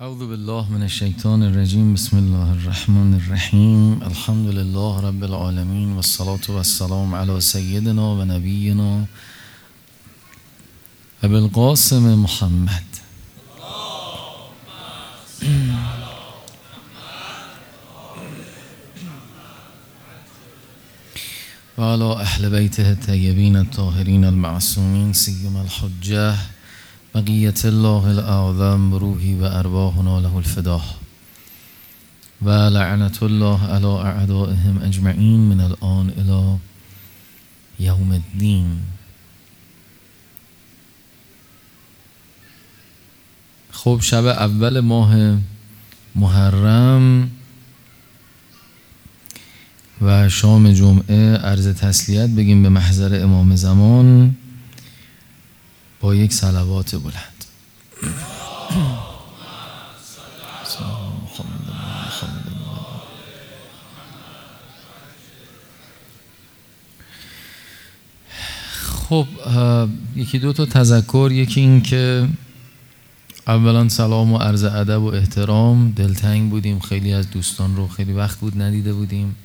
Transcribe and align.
أعوذ 0.00 0.28
بالله 0.30 0.70
من 0.70 0.82
الشيطان 0.82 1.42
الرجيم. 1.42 1.94
بسم 1.94 2.18
الله 2.18 2.52
الرحمن 2.52 3.14
الرحيم. 3.14 4.02
الحمد 4.02 4.48
لله 4.54 5.00
رب 5.00 5.24
العالمين 5.24 5.88
والصلاة 5.92 6.46
والسلام 6.48 7.14
على 7.14 7.40
سيدنا 7.40 8.02
ونبينا 8.02 9.06
أبي 11.24 11.38
القاسم 11.38 12.22
محمد. 12.22 12.88
وعلى 21.78 22.12
أهل 22.12 22.50
بيته 22.50 22.92
الطيبين 22.92 23.56
الطاهرين 23.56 24.24
المعصومين 24.24 25.12
سيما 25.12 25.62
الحجة 25.62 26.34
بقیت 27.18 27.64
الله 27.64 28.04
الاعظم 28.04 28.94
روحی 28.94 29.34
و 29.34 29.44
ارواحنا 29.44 30.20
له 30.20 30.36
الفداه 30.36 30.84
و 32.42 32.50
لعنت 32.50 33.22
الله 33.22 33.66
على 33.66 33.86
اعدائهم 33.86 34.82
اجمعین 34.82 35.40
من 35.40 35.60
الان 35.60 36.10
الى 36.18 36.58
یوم 37.80 38.12
الدین. 38.12 38.82
خب 43.70 43.98
شب 44.02 44.24
اول 44.24 44.80
ماه 44.80 45.38
محرم 46.14 47.30
و 50.02 50.28
شام 50.28 50.72
جمعه 50.72 51.36
عرض 51.36 51.68
تسلیت 51.68 52.30
بگیم 52.30 52.62
به 52.62 52.68
محضر 52.68 53.22
امام 53.22 53.56
زمان. 53.56 54.36
با 56.00 56.14
یک 56.14 56.32
صلوات 56.32 56.94
بلند. 56.94 57.34
خب 69.08 69.26
یکی 70.16 70.38
دو 70.38 70.52
تا 70.52 70.66
تذکر 70.66 71.30
یکی 71.32 71.60
این 71.60 71.82
که 71.82 72.28
اولا 73.46 73.88
سلام 73.88 74.32
و 74.32 74.38
عرض 74.38 74.64
ادب 74.64 75.02
و 75.02 75.06
احترام. 75.06 75.90
دلتنگ 75.90 76.50
بودیم 76.50 76.78
خیلی 76.80 77.12
از 77.12 77.30
دوستان 77.30 77.76
رو 77.76 77.88
خیلی 77.88 78.12
وقت 78.12 78.38
بود 78.38 78.62
ندیده 78.62 78.92
بودیم. 78.92 79.36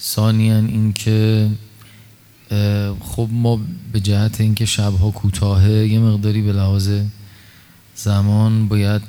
ثانیا 0.00 0.56
اینکه 0.56 1.48
خب 3.00 3.28
ما 3.32 3.60
به 3.92 4.00
جهت 4.00 4.40
اینکه 4.40 4.64
شبها 4.64 5.10
کوتاهه 5.10 5.70
یه 5.70 5.98
مقداری 5.98 6.42
به 6.42 6.52
لحاظ 6.52 6.90
زمان 7.94 8.68
باید 8.68 9.02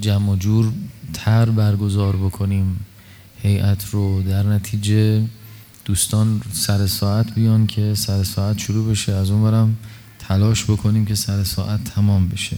جمع 0.00 0.30
و 0.30 0.36
جور 0.36 0.72
تر 1.12 1.50
برگزار 1.50 2.16
بکنیم. 2.16 2.84
هیئت 3.42 3.84
رو 3.90 4.22
در 4.22 4.42
نتیجه 4.42 5.22
دوستان 5.84 6.42
سر 6.52 6.86
ساعت 6.86 7.34
بیان 7.34 7.66
که 7.66 7.94
سر 7.94 8.24
ساعت 8.24 8.58
شروع 8.58 8.90
بشه 8.90 9.12
از 9.12 9.30
اون 9.30 9.42
برم 9.42 9.76
تلاش 10.18 10.64
بکنیم 10.64 11.04
که 11.04 11.14
سر 11.14 11.44
ساعت 11.44 11.84
تمام 11.84 12.28
بشه. 12.28 12.56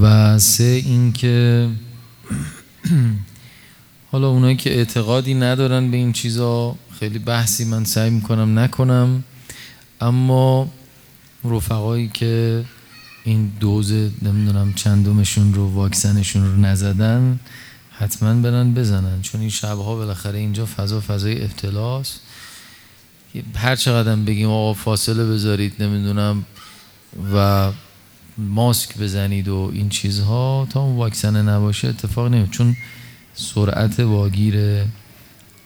و 0.00 0.38
سه 0.38 0.64
اینکه 0.64 1.68
حالا 4.12 4.28
اونایی 4.28 4.56
که 4.56 4.70
اعتقادی 4.70 5.34
ندارن 5.34 5.90
به 5.90 5.96
این 5.96 6.12
چیزا 6.12 6.76
خیلی 6.98 7.18
بحثی 7.18 7.64
من 7.64 7.84
سعی 7.84 8.10
می‌کنم 8.10 8.58
نکنم 8.58 9.24
اما 10.00 10.68
رفقایی 11.44 12.08
که 12.08 12.64
این 13.24 13.52
دوز 13.60 13.92
نمی‌دونم 14.22 14.72
چندمشون 14.74 15.54
رو 15.54 15.68
واکسنشون 15.72 16.44
رو 16.44 16.56
نزدن 16.56 17.40
حتما 17.90 18.34
برن 18.34 18.74
بزنن. 18.74 19.22
چون 19.22 19.40
این 19.40 19.50
شبها 19.50 19.94
بالاخره 19.94 20.38
اینجا 20.38 20.66
فضا 20.66 21.00
فضای 21.00 21.44
ابتلاست. 21.44 22.20
هر 23.54 23.76
چقدر 23.76 24.16
بگیم 24.16 24.48
آقا 24.50 24.74
فاصله 24.74 25.24
بذارید 25.24 25.82
نمی‌دونم 25.82 26.44
و 27.34 27.70
ماسک 28.38 28.98
بزنید 28.98 29.48
و 29.48 29.70
این 29.74 29.88
چیزها 29.88 30.68
تا 30.70 30.80
اون 30.80 30.96
واکسن 30.96 31.48
نباشه 31.48 31.88
اتفاق 31.88 32.28
نمیفته 32.28 32.56
چون 32.56 32.76
سرعت 33.34 34.00
واگیر 34.00 34.84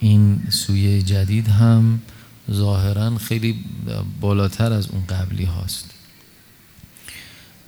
این 0.02 0.42
سویه 0.50 1.02
جدید 1.02 1.48
هم 1.48 2.00
ظاهرا 2.50 3.18
خیلی 3.18 3.64
بالاتر 4.20 4.72
از 4.72 4.88
اون 4.88 5.02
قبلی 5.06 5.44
هاست. 5.44 5.90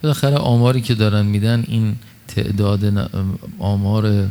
بالاخره 0.02 0.36
آماری 0.36 0.80
که 0.80 0.94
دارن 0.94 1.26
میدن 1.26 1.64
این 1.68 1.96
تعداد 2.28 3.10
آمار 3.58 4.28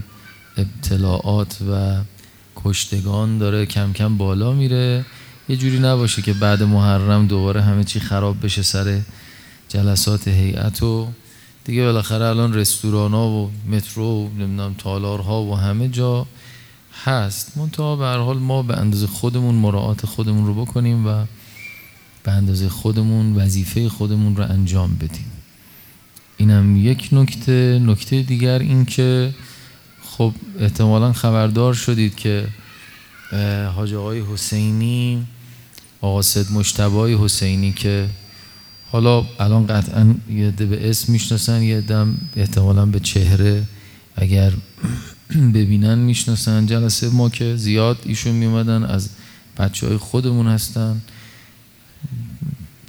ابتلاعات 0.58 1.58
و 1.72 2.02
کشتگان 2.56 3.38
داره 3.38 3.66
کم 3.66 3.94
کم 3.94 4.18
بالا 4.18 4.52
میره. 4.52 5.06
یه 5.50 5.58
جوری 5.58 5.80
نباشه 5.80 6.22
که 6.22 6.34
بعد 6.34 6.64
محرم 6.64 7.28
دوباره 7.28 7.62
همه 7.62 7.84
چی 7.84 8.00
خراب 8.00 8.46
بشه 8.46 8.62
سر 8.62 9.02
جلسات 9.70 10.28
هیئت 10.28 10.84
و 10.84 11.08
دیگه 11.66 11.84
بالاخره 11.84 12.26
الان 12.26 12.54
رستوران 12.54 13.12
ها 13.12 13.30
و 13.30 13.52
مترو 13.70 14.26
و 14.26 14.30
نمی‌دونم 14.30 14.76
تالارها 14.78 15.44
و 15.44 15.56
همه 15.56 15.90
جا 15.90 16.28
هست. 17.06 17.58
منتها 17.58 17.96
به 17.96 18.06
هر 18.06 18.18
حال 18.18 18.38
ما 18.38 18.64
به 18.64 18.78
اندازه 18.78 19.08
خودمون 19.08 19.56
مراعات 19.56 20.06
خودمون 20.06 20.46
رو 20.46 20.54
بکنیم 20.66 21.08
و 21.08 21.26
به 22.24 22.32
اندازه 22.32 22.70
خودمون 22.70 23.36
وظیفه 23.36 23.90
خودمون 23.90 24.36
رو 24.36 24.44
انجام 24.44 24.96
بدیم. 24.96 25.32
اینم 26.38 26.78
یک 26.78 27.10
نکته. 27.12 27.80
نکته 27.86 28.22
دیگر 28.22 28.60
این 28.60 28.86
که 28.86 29.34
خب 30.04 30.34
احتمالا 30.60 31.14
خبردار 31.14 31.74
شدید 31.74 32.16
که 32.16 32.48
حاج 33.76 33.94
آقای 33.94 34.22
حسینی 34.34 35.28
آقا 36.02 36.22
سید 36.22 36.52
مجتبی 36.52 37.14
حسینی 37.14 37.72
که 37.72 38.10
حالا 38.92 39.26
الان 39.40 39.68
قطعا 39.68 40.16
یه 40.30 40.52
به 40.52 40.90
اسم 40.90 41.14
می‌شناسن 41.14 41.62
یه 41.64 41.82
دم 41.82 42.18
احتمالا 42.36 42.86
به 42.86 43.00
چهره 43.00 43.64
اگر 44.16 44.54
ببینن 45.56 45.98
می‌شناسن. 45.98 46.66
جلسه 46.66 47.10
ما 47.10 47.30
که 47.30 47.56
زیاد 47.56 47.98
ایشون 48.06 48.34
میومدن 48.34 48.84
از 48.84 49.10
بچه 49.58 49.88
های 49.88 49.98
خودمون 49.98 50.48
هستن. 50.48 51.02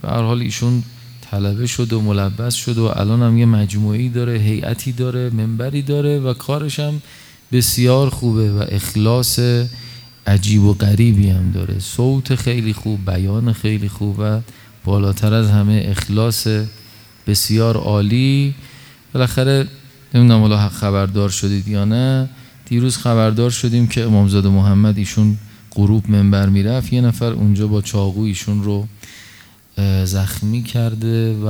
به 0.03 0.09
هر 0.09 0.23
حال 0.23 0.41
ایشون 0.41 0.83
طلبه 1.31 1.67
شد 1.67 1.93
و 1.93 2.01
ملبس 2.01 2.55
شد 2.55 2.79
و 2.79 2.85
الان 2.85 3.23
هم 3.23 3.39
یه 3.39 3.47
مجموعی 3.47 4.09
داره 4.09 4.39
هیئتی 4.39 4.93
داره 4.93 5.31
منبری 5.31 5.83
داره 5.83 6.21
و 6.21 6.35
کارش 6.35 6.81
هم 6.81 7.03
بسیار 7.53 8.11
خوبه 8.11 8.53
و 8.53 8.65
اخلاص 8.69 9.39
عجیب 10.27 10.63
و 10.63 10.75
غریبی 10.75 11.31
هم 11.31 11.51
داره. 11.51 11.79
صوت 11.79 12.35
خیلی 12.35 12.73
خوب 12.73 13.11
بیان 13.11 13.53
خیلی 13.53 13.89
خوب 13.89 14.17
و 14.19 14.41
بالاتر 14.85 15.35
از 15.35 15.51
همه 15.51 15.83
اخلاص 15.87 16.47
بسیار 17.27 17.77
عالی. 17.77 18.55
بالاخره 19.13 19.67
نمی‌دونم 20.15 20.41
حالا 20.41 20.69
خبردار 20.69 21.29
شدید 21.29 21.69
یا 21.69 21.85
نه. 21.85 22.29
دیروز 22.67 22.97
خبردار 22.97 23.51
شدیم 23.51 23.87
که 23.87 24.03
امامزاده 24.03 24.49
محمد 24.49 24.99
ایشون 24.99 25.39
غروب 25.75 26.11
منبر 26.11 26.49
می‌رفت. 26.49 26.93
یه 26.93 27.01
نفر 27.01 27.33
اونجا 27.33 27.67
با 27.67 27.83
چاقو 27.83 28.23
ایشون 28.23 28.65
رو 28.65 28.87
زخمی 30.05 30.63
کرده 30.63 31.37
و 31.47 31.49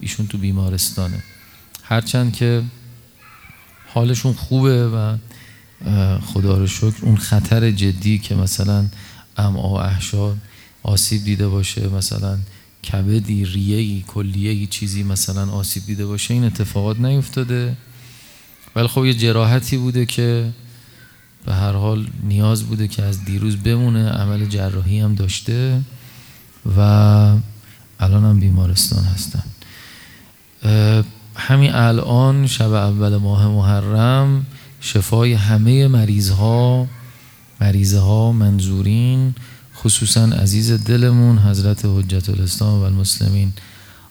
ایشون 0.00 0.26
تو 0.26 0.38
بیمارستانه. 0.38 1.22
هرچند 1.82 2.32
که 2.32 2.62
حالشون 3.94 4.32
خوبه 4.32 4.88
و 4.88 5.16
خدا 6.20 6.58
رو 6.58 6.66
شکر 6.66 6.96
اون 7.02 7.16
خطر 7.16 7.70
جدی 7.70 8.18
که 8.18 8.34
مثلا 8.34 8.86
امعا 9.36 9.82
احشا 9.82 10.34
آسیب 10.82 11.24
دیده 11.24 11.48
باشه 11.48 11.88
مثلا 11.88 12.38
کبدی 12.92 13.44
ریهی 13.44 14.04
کلیهی 14.06 14.66
چیزی 14.66 15.02
مثلا 15.02 15.50
آسیب 15.50 15.86
دیده 15.86 16.06
باشه 16.06 16.34
این 16.34 16.44
اتفاقات 16.44 17.00
نیفتاده. 17.00 17.76
ولی 18.78 18.88
خب 18.88 19.04
یه 19.04 19.14
جراحتی 19.14 19.76
بوده 19.76 20.06
که 20.06 20.50
به 21.46 21.54
هر 21.54 21.72
حال 21.72 22.06
نیاز 22.22 22.62
بوده 22.62 22.88
که 22.88 23.02
از 23.02 23.24
دیروز 23.24 23.56
بمونه 23.56 24.08
عمل 24.08 24.46
جراحی 24.46 25.00
هم 25.00 25.14
داشته 25.14 25.80
و 26.76 26.80
الان 28.00 28.24
هم 28.24 28.40
بیمارستان 28.40 29.04
هستن. 29.04 29.42
همین 31.36 31.74
الان 31.74 32.46
شب 32.46 32.72
اول 32.72 33.16
ماه 33.16 33.48
محرم 33.48 34.46
شفای 34.80 35.32
همه 35.32 35.88
مریض 35.88 36.30
ها 36.30 36.86
مریض 37.60 37.94
ها 37.94 38.32
منظورین 38.32 39.34
خصوصا 39.76 40.24
عزیز 40.24 40.72
دلمون 40.72 41.38
حضرت 41.38 41.84
حجت 41.84 42.28
الاسلام 42.28 42.80
و 42.80 42.82
المسلمین 42.82 43.52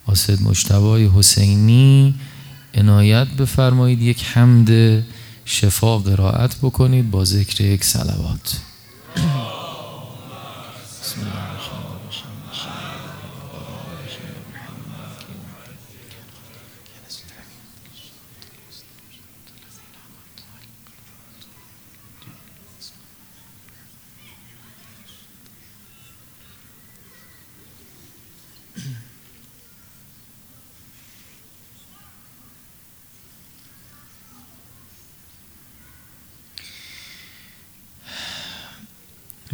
آسد 0.05 0.41
مجتبی 0.41 1.11
حسینی 1.15 2.15
عنایت 2.73 3.27
بفرمایید 3.27 4.01
یک 4.01 4.23
حمد 4.23 5.03
شفا 5.45 5.97
قرائت 5.97 6.55
بکنید 6.61 7.11
با 7.11 7.25
ذکر 7.25 7.63
یک 7.63 7.83
سلوات 7.83 8.57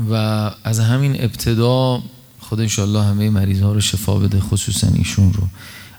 و 0.10 0.13
از 0.63 0.80
همین 0.80 1.24
ابتدا 1.24 2.04
خدا 2.40 2.62
انشالله 2.62 3.04
همه 3.04 3.30
مریض 3.30 3.62
ها 3.62 3.74
رو 3.74 3.81
شفا 3.81 4.16
بده 4.16 4.40
خصوصا 4.40 4.88
ایشون 4.94 5.34
رو. 5.34 5.48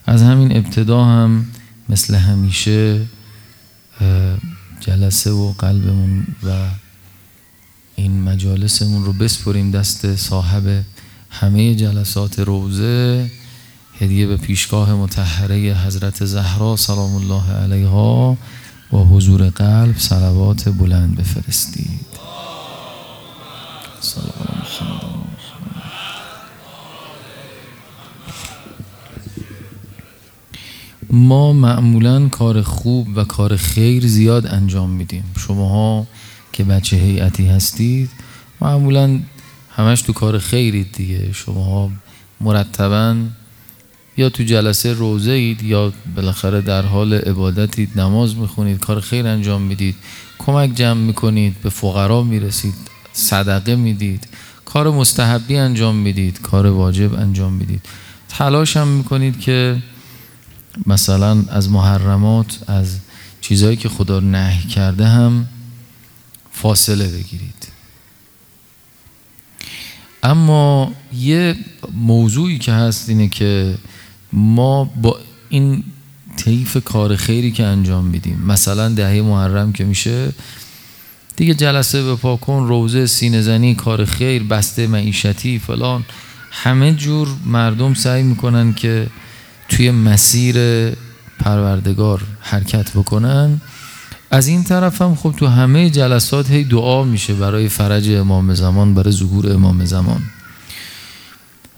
از 0.06 0.22
همین 0.22 0.56
ابتدا 0.56 1.04
هم 1.04 1.46
مثل 1.88 2.14
همیشه 2.14 3.00
جلسه 4.80 5.30
و 5.30 5.52
قلبمون 5.52 6.26
و 6.42 6.68
این 7.96 8.22
مجالسمون 8.22 9.04
رو 9.04 9.12
بسپریم 9.12 9.70
دست 9.70 10.16
صاحب 10.16 10.84
همه 11.30 11.74
جلسات 11.74 12.38
روزه. 12.38 13.30
هدیه 14.00 14.26
به 14.26 14.36
پیشگاه 14.36 14.94
متحره 14.94 15.56
حضرت 15.86 16.24
زهرا 16.24 16.76
سلام 16.76 17.14
الله 17.14 17.52
علیها 17.52 18.36
با 18.90 19.04
حضور 19.04 19.48
قلب 19.48 19.98
صلوات 19.98 20.68
بلند 20.68 21.22
ما 31.10 31.52
معمولا 31.52 32.28
کار 32.28 32.62
خوب 32.62 33.08
و 33.16 33.24
کار 33.24 33.56
خیر 33.56 34.06
زیاد 34.06 34.46
انجام 34.46 34.90
میدیم. 34.90 35.24
شماها 35.38 36.06
که 36.52 36.64
بچه 36.64 36.96
هیئتی 36.96 37.46
هستید 37.46 38.10
معمولا 38.60 39.20
همش 39.70 40.02
تو 40.02 40.12
کار 40.12 40.38
خیرید 40.38 40.92
دیگه. 40.92 41.32
شماها 41.32 41.90
مرتبا 42.40 43.16
یا 44.16 44.28
تو 44.28 44.42
جلسه 44.42 44.92
روزه 44.92 45.30
اید 45.30 45.62
یا 45.62 45.92
بالاخره 46.16 46.60
در 46.60 46.82
حال 46.82 47.14
عبادتید 47.14 48.00
نماز 48.00 48.36
می‌خونید 48.36 48.78
کار 48.78 49.00
خیر 49.00 49.26
انجام 49.26 49.62
می‌دید 49.62 49.96
کمک 50.38 50.74
جمع 50.74 51.00
می‌کنید 51.00 51.62
به 51.62 51.70
فقرا 51.70 52.22
می‌رسید. 52.22 52.93
صدقه 53.14 53.76
می‌دید. 53.76 54.28
کار 54.64 54.90
مستحبی 54.90 55.56
انجام 55.56 55.96
می‌دید. 55.96 56.40
کار 56.40 56.66
واجب 56.66 57.14
انجام 57.14 57.52
می‌دید. 57.52 57.82
تلاش 58.28 58.76
هم 58.76 58.88
می‌کنید 58.88 59.40
که 59.40 59.82
مثلا 60.86 61.44
از 61.48 61.70
محرمات 61.70 62.70
از 62.70 62.98
چیزهایی 63.40 63.76
که 63.76 63.88
خدا 63.88 64.20
نهی 64.20 64.68
کرده 64.68 65.06
هم 65.06 65.46
فاصله 66.52 67.08
بگیرید. 67.08 67.68
اما 70.22 70.92
یه 71.12 71.56
موضوعی 71.92 72.58
که 72.58 72.72
هست 72.72 73.08
اینه 73.08 73.28
که 73.28 73.78
ما 74.32 74.84
با 74.84 75.18
این 75.48 75.84
طیف 76.36 76.76
کار 76.84 77.16
خیری 77.16 77.50
که 77.50 77.64
انجام 77.64 78.04
میدیم 78.04 78.42
مثلا 78.46 78.88
دهه 78.88 79.22
محرم 79.22 79.72
که 79.72 79.84
میشه 79.84 80.32
دیگه 81.36 81.54
جلسه 81.54 82.02
به 82.02 82.16
پاکن 82.16 82.66
روزه 82.66 83.06
سینه 83.06 83.42
زنی 83.42 83.74
کار 83.74 84.04
خیر 84.04 84.42
بسته 84.42 84.86
معیشتی 84.86 85.58
فلان. 85.58 86.04
همه 86.50 86.92
جور 86.92 87.28
مردم 87.46 87.94
سعی 87.94 88.22
می‌کنن 88.22 88.74
که 88.74 89.06
توی 89.68 89.90
مسیر 89.90 90.56
پروردگار 91.38 92.22
حرکت 92.40 92.90
بکنن. 92.90 93.60
از 94.30 94.46
این 94.46 94.64
طرف 94.64 95.02
هم 95.02 95.14
خب 95.14 95.34
تو 95.38 95.46
همه 95.46 95.90
جلسات 95.90 96.50
هی 96.50 96.64
دعا 96.64 97.04
میشه 97.04 97.34
برای 97.34 97.68
فرج 97.68 98.10
امام 98.10 98.54
زمان 98.54 98.94
برای 98.94 99.12
ظهور 99.12 99.52
امام 99.52 99.84
زمان. 99.84 100.22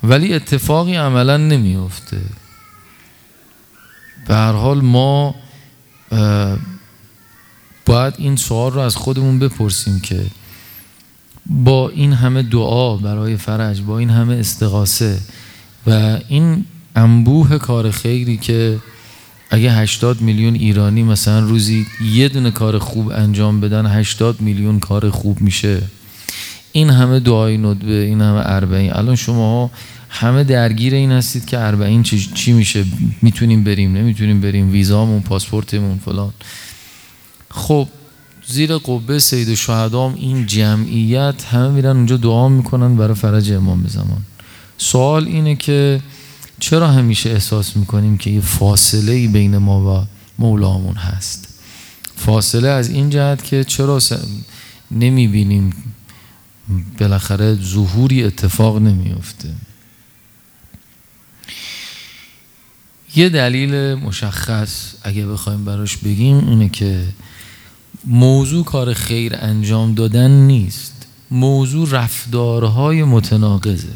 ولی 0.03 0.35
اتفاقی 0.35 0.95
عملا 0.95 1.37
نمیفته 1.37 2.21
به 4.29 4.35
هر 4.35 4.53
حال 4.53 4.81
ما 4.81 5.35
باید 7.87 8.15
این 8.19 8.37
سوال 8.37 8.73
رو 8.73 8.81
از 8.81 8.97
خودمون 8.97 9.39
بپرسیم 9.39 10.01
که 10.01 10.27
با 11.47 11.89
این 11.89 12.13
همه 12.13 12.43
دعا 12.43 12.97
برای 12.97 13.37
فرج 13.37 13.81
با 13.81 13.99
این 13.99 14.11
همه 14.11 14.35
استغاثه 14.35 15.19
و 15.87 16.19
این 16.29 16.65
انبوه 16.97 17.59
کار 17.59 17.91
خیری 17.91 18.37
که 18.37 18.79
اگه 19.51 19.73
80 19.73 20.21
میلیون 20.21 20.55
ایرانی 20.55 21.03
مثلا 21.03 21.41
روزی 21.41 21.87
یه 22.15 22.29
دونه 22.29 22.51
کار 22.51 22.79
خوب 22.79 23.09
انجام 23.09 23.61
بدن 23.61 23.87
80 23.87 24.41
میلیون 24.41 24.81
کار 24.81 25.11
خوب 25.11 25.41
میشه. 25.41 25.83
این 26.73 26.91
همه 26.91 27.21
دعای 27.21 27.59
ندبه 27.59 28.03
این 28.03 28.21
همه 28.21 28.43
اربعین. 28.45 28.93
الان 28.93 29.17
شما 29.17 29.71
همه 30.09 30.45
درگیر 30.45 30.95
این 30.95 31.13
هستید 31.13 31.45
که 31.47 31.59
اربعین 31.59 32.03
چی, 32.03 32.31
چی 32.35 32.53
میشه؟ 32.53 32.85
می‌تونیم 33.23 33.65
بریم 33.65 33.97
نمی‌تونیم 33.97 34.41
بریم 34.41 34.73
ویزامون 34.73 35.21
پاسپورتمون 35.21 35.99
فلان. 36.05 36.33
خب 37.57 37.89
زیر 38.47 38.79
قبه 38.79 39.19
سید 39.19 39.55
شهدام 39.55 40.15
این 40.15 40.47
جمعیت 40.47 41.45
همه 41.45 41.69
میرن 41.69 41.97
اونجا 41.97 42.17
دعا 42.17 42.49
می‌کنن 42.49 42.97
برای 42.97 43.15
فرج 43.15 43.53
امام 43.53 43.87
زمان 43.87 44.23
سوال 44.79 45.27
اینه 45.27 45.57
که 45.57 46.01
چرا 46.61 46.89
همیشه 46.89 47.31
احساس 47.31 47.77
می‌کنیم 47.77 48.19
که 48.19 48.31
یه 48.31 48.41
فاصله 48.41 49.29
بین 49.29 49.59
ما 49.59 50.01
و 50.01 50.07
مولامون 50.39 50.95
هست؟ 50.95 51.49
فاصله 52.17 52.69
از 52.69 52.91
این 52.91 53.11
جهت 53.11 53.45
که 53.45 53.65
چرا 53.65 54.01
نمی‌بینیم 54.91 55.95
بالاخره 56.99 57.55
ظهوری 57.55 58.25
اتفاق 58.25 58.79
نمیفته 58.79 59.55
یه 63.17 63.29
دلیل 63.29 63.95
مشخص 63.95 64.95
اگه 65.03 65.27
بخوایم 65.27 65.65
براش 65.65 65.97
بگیم 65.97 66.49
اینه 66.49 66.69
که 66.69 67.05
موضوع 68.07 68.65
کار 68.65 68.95
خیر 68.95 69.33
انجام 69.39 69.95
دادن 69.95 70.31
نیست. 70.31 71.07
موضوع 71.31 71.89
رفتارهای 71.91 73.05
متناقضه. 73.05 73.93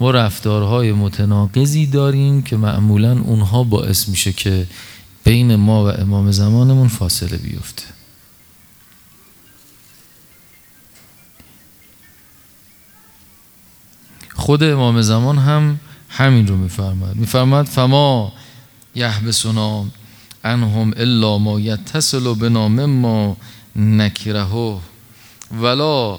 ما 0.00 0.10
رفتارهای 0.10 0.92
متناقضی 0.92 1.86
داریم 1.86 2.42
که 2.42 2.56
معمولا 2.56 3.12
اونها 3.20 3.64
باعث 3.64 4.08
میشه 4.08 4.32
که 4.32 4.66
بین 5.24 5.56
ما 5.56 5.84
و 5.84 5.88
امام 5.88 6.30
زمانمون 6.30 6.88
فاصله 6.88 7.36
بیفته. 7.36 7.84
خود 14.34 14.62
امام 14.62 15.02
زمان 15.02 15.38
هم 15.38 15.80
همین 16.08 16.46
رو 16.46 16.56
میفرماد 16.56 17.16
میفرماد 17.16 17.66
فما 17.66 18.32
یحبسنا 18.94 19.84
انهم 20.46 20.94
الا 20.96 21.38
ما 21.38 21.60
یتصل 21.60 22.34
بنا 22.34 22.68
ما 22.86 23.36
نکره 23.76 24.78
ولا 25.62 26.18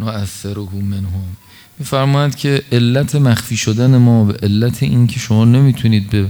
نؤثره 0.00 0.74
منهم. 0.74 1.36
میفرماید 1.78 2.34
که 2.34 2.62
علت 2.72 3.14
مخفی 3.14 3.56
شدن 3.56 3.96
ما 3.96 4.24
و 4.24 4.32
علت 4.32 4.82
این 4.82 5.06
که 5.06 5.20
شما 5.20 5.44
نمی‌تونید 5.44 6.10
به 6.10 6.26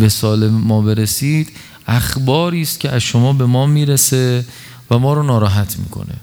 وسال 0.00 0.48
ما 0.48 0.82
برسید 0.82 1.48
اخباری 1.86 2.62
است 2.62 2.80
که 2.80 2.90
از 2.90 3.02
شما 3.02 3.32
به 3.32 3.46
ما 3.46 3.66
می‌رسه 3.66 4.44
و 4.90 4.98
ما 4.98 5.12
رو 5.12 5.22
ناراحت 5.22 5.78
می‌کنه. 5.78 6.14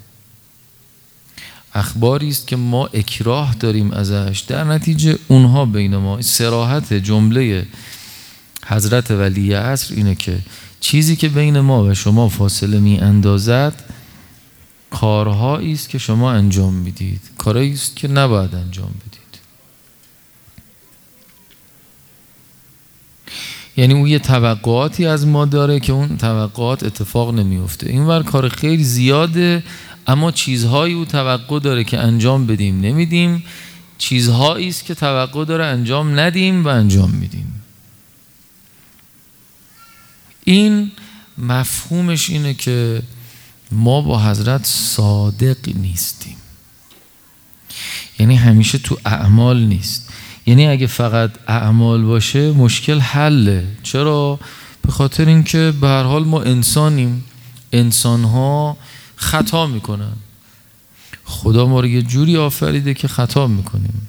اخباری 1.73 2.29
است 2.29 2.47
که 2.47 2.55
ما 2.55 2.85
اکراه 2.85 3.55
داریم 3.59 3.91
ازش 3.91 4.43
در 4.47 4.63
نتیجه 4.63 5.17
اونها 5.27 5.65
بین 5.65 5.97
ما 5.97 6.21
سراحت 6.21 6.93
جمله 6.93 7.65
حضرت 8.65 9.11
ولی 9.11 9.53
عصر 9.53 9.95
اینه 9.95 10.15
که 10.15 10.39
چیزی 10.79 11.15
که 11.15 11.29
بین 11.29 11.59
ما 11.59 11.83
و 11.83 11.93
شما 11.93 12.29
فاصله 12.29 12.79
می 12.79 12.99
اندازد 12.99 13.73
کارهایی 14.89 15.73
است 15.73 15.89
که 15.89 15.97
شما 15.97 16.31
انجام 16.31 16.73
می‌دید. 16.73 17.21
کارهایی 17.37 17.73
است 17.73 17.95
که 17.95 18.07
نباید 18.07 18.55
انجام 18.55 18.91
بدید. 19.01 19.21
یعنی 23.77 23.93
اون 23.93 24.07
یه 24.07 24.19
توقعاتی 24.19 25.05
از 25.05 25.27
ما 25.27 25.45
داره 25.45 25.79
که 25.79 25.93
اون 25.93 26.17
توقعات 26.17 26.83
اتفاق 26.83 27.33
نمیفته 27.33 27.89
اینور 27.89 28.23
کار 28.23 28.49
خیلی 28.49 28.83
زیاده 28.83 29.63
اما 30.07 30.31
چیزهایی 30.31 30.93
او 30.93 31.05
توقع 31.05 31.59
داره 31.59 31.83
که 31.83 31.99
انجام 31.99 32.47
بدیم 32.47 32.81
نمیدیم. 32.81 33.43
چیزهایی 33.97 34.67
است 34.67 34.85
که 34.85 34.95
توقع 34.95 35.45
داره 35.45 35.65
انجام 35.65 36.19
ندیم 36.19 36.65
و 36.65 36.67
انجام 36.67 37.11
میدیم. 37.11 37.64
این 40.45 40.91
مفهومش 41.37 42.29
اینه 42.29 42.53
که 42.53 43.01
ما 43.71 44.01
با 44.01 44.23
حضرت 44.23 44.65
صادق 44.65 45.57
نیستیم. 45.75 46.37
یعنی 48.19 48.35
همیشه 48.35 48.77
تو 48.77 48.97
اعمال 49.05 49.61
نیست. 49.61 50.09
یعنی 50.45 50.67
اگه 50.67 50.87
فقط 50.87 51.31
اعمال 51.47 52.01
باشه 52.03 52.51
مشکل 52.51 52.99
حله. 52.99 53.67
چرا؟ 53.83 54.39
به 54.81 54.91
خاطر 54.91 55.25
اینکه 55.25 55.73
به 55.81 55.87
هر 55.87 56.03
حال 56.03 56.23
ما 56.25 56.41
انسانیم. 56.41 57.23
انسان 57.73 58.23
ها 58.23 58.77
خطا 59.15 59.67
می‌کنن. 59.67 60.13
خدا 61.25 61.67
ما 61.67 61.79
رو 61.79 61.87
یه 61.87 62.01
جوری 62.01 62.37
آفریده 62.37 62.93
که 62.93 63.07
خطا 63.07 63.47
می‌کنیم. 63.47 64.07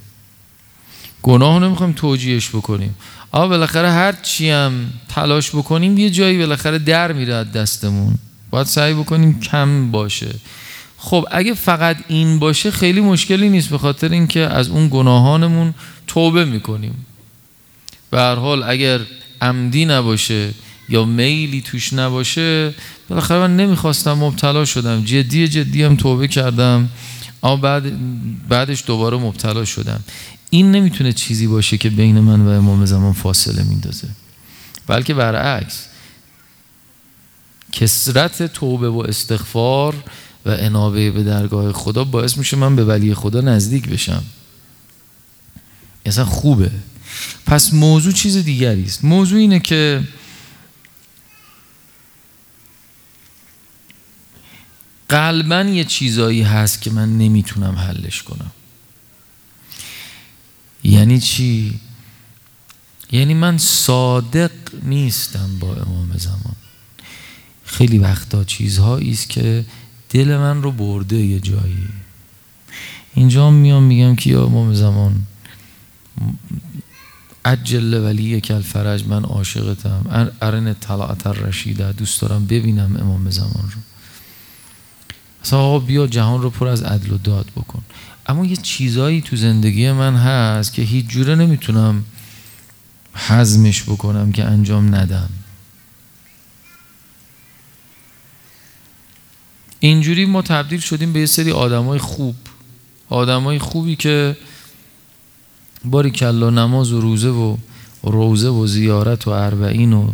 گناه 1.21 1.59
نمی‌خوایم 1.59 1.93
توجیهش 1.93 2.49
بکنیم. 2.49 2.95
اما 3.37 3.47
بالاخره 3.47 3.91
هر 3.91 4.11
چی 4.23 4.49
هم 4.49 4.73
تلاش 5.09 5.49
بکنیم 5.49 5.97
یه 5.97 6.09
جایی 6.09 6.37
بالاخره 6.37 6.79
در 6.79 7.11
میره 7.11 7.43
دستمون. 7.43 8.15
باید 8.49 8.67
سعی 8.67 8.93
بکنیم 8.93 9.39
کم 9.39 9.91
باشه. 9.91 10.35
خب 10.97 11.25
اگه 11.31 11.53
فقط 11.53 11.97
این 12.07 12.39
باشه 12.39 12.71
خیلی 12.71 13.01
مشکلی 13.01 13.49
نیست 13.49 13.69
به 13.69 13.77
خاطر 13.77 14.11
اینکه 14.11 14.39
از 14.39 14.69
اون 14.69 14.89
گناهانمون 14.91 15.73
توبه 16.07 16.45
می‌کنیم. 16.45 17.05
به 18.11 18.19
هر 18.19 18.35
حال 18.35 18.63
اگر 18.63 18.99
عمدی 19.41 19.85
نباشه 19.85 20.49
یا 20.89 21.05
میلی 21.05 21.61
توش 21.61 21.93
نباشه 21.93 22.73
بالاخره 23.09 23.39
من 23.39 23.57
نمی‌خواستم 23.57 24.13
مبتلا 24.13 24.65
شدم. 24.65 25.03
جدی 25.03 25.47
جدی 25.47 25.83
هم 25.83 25.95
توبه 25.95 26.27
کردم. 26.27 26.89
اما 27.43 27.55
بعد 27.55 27.83
بعدش 28.49 28.83
دوباره 28.87 29.17
مبتلا 29.17 29.65
شدم. 29.65 30.03
این 30.49 30.71
نمی‌تونه 30.71 31.13
چیزی 31.13 31.47
باشه 31.47 31.77
که 31.77 31.89
بین 31.89 32.19
من 32.19 32.41
و 32.41 32.49
امام 32.49 32.85
زمان 32.85 33.13
فاصله 33.13 33.63
میندازه. 33.63 34.07
بلکه 34.87 35.13
برعکس. 35.13 35.85
کسرت 37.71 38.43
توبه 38.43 38.89
و 38.89 38.97
استغفار 38.97 39.95
و 40.45 40.49
انابه 40.49 41.11
به 41.11 41.23
درگاه 41.23 41.73
خدا 41.73 42.03
باعث 42.03 42.37
میشه 42.37 42.57
من 42.57 42.75
به 42.75 42.85
ولی 42.85 43.13
خدا 43.13 43.41
نزدیک 43.41 43.89
بشم. 43.89 44.23
اصلا 46.05 46.25
خوبه. 46.25 46.71
پس 47.45 47.73
موضوع 47.73 48.11
چیز 48.11 48.37
دیگری 48.37 48.83
است. 48.83 49.03
موضوع 49.03 49.39
اینه 49.39 49.59
که 49.59 50.03
قلبا 55.09 55.61
یه 55.61 55.83
چیزایی 55.83 56.41
هست 56.41 56.81
که 56.81 56.91
من 56.91 57.17
نمی‌تونم 57.17 57.75
حلش 57.75 58.23
کنم. 58.23 58.51
یعنی 60.87 61.19
چی؟ 61.19 61.79
یعنی 63.11 63.33
من 63.33 63.57
صادق 63.57 64.51
نیستم 64.83 65.59
با 65.59 65.75
امام 65.75 66.17
زمان. 66.17 66.55
خیلی 67.65 67.97
وقتا 67.97 68.43
چیزهایی 68.43 69.11
است 69.11 69.29
که 69.29 69.65
دل 70.09 70.37
من 70.37 70.63
رو 70.63 70.71
برده 70.71 71.15
یه 71.15 71.39
جایی. 71.39 71.87
اینجا 73.13 73.51
میام 73.51 73.83
میگم 73.83 74.15
که 74.15 74.29
یا 74.29 74.45
امام 74.45 74.73
زمان 74.73 75.23
عجل 77.45 78.03
ولی 78.03 78.41
کل 78.41 78.61
فرج 78.61 79.07
من 79.07 79.23
عاشقتم. 79.23 80.31
ارن 80.41 80.73
طلعت 80.73 81.27
رشیده 81.27 81.91
دوست 81.91 82.21
دارم 82.21 82.45
ببینم 82.45 82.97
امام 82.99 83.29
زمان 83.29 83.71
رو. 83.75 83.81
اصلا 85.43 85.59
آقا 85.59 85.79
بیا 85.79 86.07
جهان 86.07 86.41
رو 86.41 86.49
پر 86.49 86.67
از 86.67 86.83
عدل 86.83 87.11
و 87.11 87.17
داد 87.17 87.51
بکن. 87.55 87.83
اما 88.27 88.45
یه 88.45 88.55
چیزایی 88.55 89.21
تو 89.21 89.35
زندگی 89.35 89.91
من 89.91 90.15
هست 90.15 90.73
که 90.73 90.81
هیچ 90.81 91.07
جوره 91.07 91.35
نمی‌تونم 91.35 92.05
حزمش 93.13 93.83
بکنم 93.83 94.31
که 94.31 94.43
انجام 94.43 94.95
ندم. 94.95 95.29
اینجوری 99.79 100.25
ما 100.25 100.41
تبدیل 100.41 100.79
شدیم 100.79 101.13
به 101.13 101.19
یه 101.19 101.25
سری 101.25 101.51
آدمای 101.51 101.99
خوب. 101.99 102.35
آدمای 103.09 103.59
خوبی 103.59 103.95
که 103.95 104.37
باری 105.85 106.11
کلا 106.11 106.49
نماز 106.49 106.91
و 106.91 107.01
روزه 107.01 107.29
و 107.29 107.57
روزه 108.03 108.49
و 108.49 108.67
زیارت 108.67 109.27
و 109.27 109.31
اربعین 109.31 109.93
و 109.93 110.11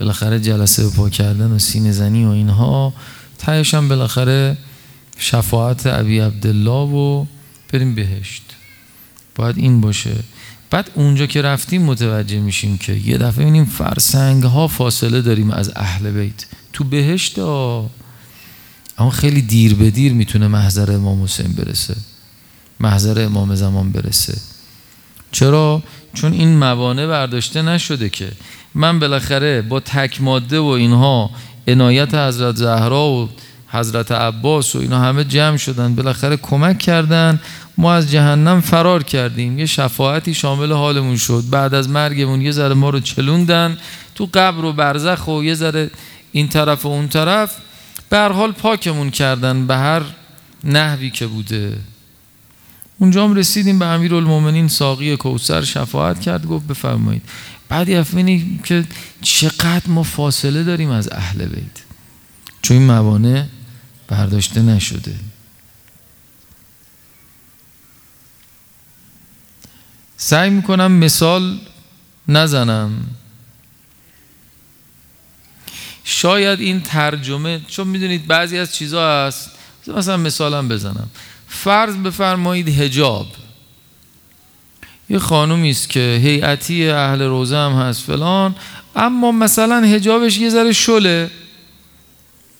بالاخره 0.00 0.40
جلسه 0.40 0.90
پا 0.90 1.10
کردن 1.10 1.50
و 1.50 1.58
سینه 1.58 1.92
زنی 1.92 2.24
و 2.24 2.28
اینها 2.28 2.94
تهش 3.38 3.74
هم 3.74 3.88
بالاخره 3.88 4.56
شفاعت 5.18 5.86
ابی 5.86 6.18
عبدالله 6.18 6.88
و 6.90 7.24
بریم 7.74 7.94
بهشت. 7.94 8.42
باید 9.34 9.58
این 9.58 9.80
باشه. 9.80 10.14
بعد 10.70 10.90
اونجا 10.94 11.26
که 11.26 11.42
رفتیم 11.42 11.82
متوجه 11.82 12.40
میشیم 12.40 12.78
که 12.78 12.92
یه 12.92 13.18
دفعه 13.18 13.42
ببینیم 13.42 13.64
فرسنگ 13.64 14.42
ها 14.42 14.68
فاصله 14.68 15.22
داریم 15.22 15.50
از 15.50 15.72
اهل 15.76 16.10
بیت. 16.10 16.46
تو 16.72 16.84
بهشت 16.84 17.38
ها 17.38 17.90
اما 18.98 19.10
خیلی 19.10 19.42
دیر 19.42 19.74
به 19.74 19.90
دیر 19.90 20.12
می‌تونه 20.12 20.48
محضر 20.48 20.92
امام 20.92 21.22
حسین 21.22 21.52
برسه. 21.52 21.96
محضر 22.80 23.24
امام 23.24 23.54
زمان 23.54 23.92
برسه. 23.92 24.38
چرا؟ 25.32 25.82
چون 26.14 26.32
این 26.32 26.56
موانع 26.56 27.06
برداشته 27.06 27.62
نشده 27.62 28.08
که 28.08 28.32
من 28.74 28.98
بالاخره 28.98 29.62
با 29.62 29.80
تک 29.80 30.20
ماده 30.22 30.58
و 30.58 30.64
اینها 30.64 31.30
عنایت 31.68 32.14
حضرت 32.14 32.56
زهرا 32.56 33.06
و 33.08 33.28
حضرت 33.74 34.12
عباس 34.12 34.76
و 34.76 34.78
اینا 34.78 35.00
همه 35.00 35.24
جمع 35.24 35.56
شدن 35.56 35.94
بالاخره 35.94 36.36
کمک 36.36 36.78
کردن. 36.78 37.40
ما 37.78 37.94
از 37.94 38.10
جهنم 38.10 38.60
فرار 38.60 39.02
کردیم. 39.02 39.58
یه 39.58 39.66
شفاعتی 39.66 40.34
شامل 40.34 40.72
حالمون 40.72 41.16
شد. 41.16 41.44
بعد 41.50 41.74
از 41.74 41.88
مرگمون 41.88 42.40
یه 42.40 42.50
ذره 42.50 42.74
ما 42.74 42.90
رو 42.90 43.00
چلوندن. 43.00 43.78
تو 44.14 44.28
قبر 44.34 44.64
و 44.64 44.72
برزخ 44.72 45.28
و 45.28 45.42
یه 45.44 45.54
ذره 45.54 45.90
این 46.32 46.48
طرف 46.48 46.86
و 46.86 46.88
اون 46.88 47.08
طرف. 47.08 47.56
به 48.10 48.18
حال 48.18 48.52
پاکمون 48.52 49.10
کردن 49.10 49.66
به 49.66 49.76
هر 49.76 50.02
نحوی 50.64 51.10
که 51.10 51.26
بوده. 51.26 51.78
اونجا 52.98 53.24
هم 53.24 53.34
رسیدیم 53.34 53.78
به 53.78 53.86
امیر 53.86 54.14
المومنین 54.14 54.68
ساقی 54.68 55.16
کوسر 55.16 55.62
شفاعت 55.62 56.20
کرد 56.20 56.46
گفت 56.46 56.66
بفرمایید. 56.66 57.22
بعد 57.68 57.90
افمینی 57.90 58.60
که 58.64 58.84
چقدر 59.22 59.82
ما 59.86 60.02
فاصله 60.02 60.62
داریم 60.62 60.90
از 60.90 61.12
اهل 61.12 61.46
بیت. 61.46 61.84
چون 62.62 62.76
این 62.76 62.86
موانع 62.86 63.44
برداشته 64.08 64.62
نشده. 64.62 65.14
سعی 70.16 70.50
می‌کنم 70.50 70.92
مثال 70.92 71.58
نزنم. 72.28 73.06
شاید 76.04 76.60
این 76.60 76.80
ترجمه 76.80 77.60
چون 77.68 77.86
می‌دونید 77.86 78.26
بعضی 78.26 78.58
از 78.58 78.74
چیزها 78.74 79.26
هست 79.26 79.50
مثلا 79.86 80.16
مثالم 80.16 80.68
بزنم. 80.68 81.10
فرض 81.48 81.96
بفرمایید 81.96 82.68
هجاب 82.68 83.26
یه 85.10 85.18
خانومی 85.18 85.70
است 85.70 85.88
که 85.88 86.20
هیئتی 86.22 86.88
اهل 86.88 87.22
روزه 87.22 87.56
هم 87.56 87.72
هست 87.72 88.02
فلان 88.02 88.54
اما 88.96 89.32
مثلا 89.32 89.80
هجابش 89.80 90.38
یه 90.38 90.50
ذره 90.50 90.72
شله. 90.72 91.30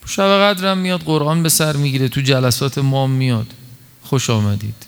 شب 0.07 0.41
قدرم 0.41 0.79
میاد 0.79 1.01
قرآن 1.01 1.43
به 1.43 1.49
سر 1.49 1.77
می‌گیره 1.77 2.09
تو 2.09 2.21
جلسات 2.21 2.79
ما 2.79 3.07
میاد. 3.07 3.47
خوش 4.03 4.31
آمدید. 4.31 4.87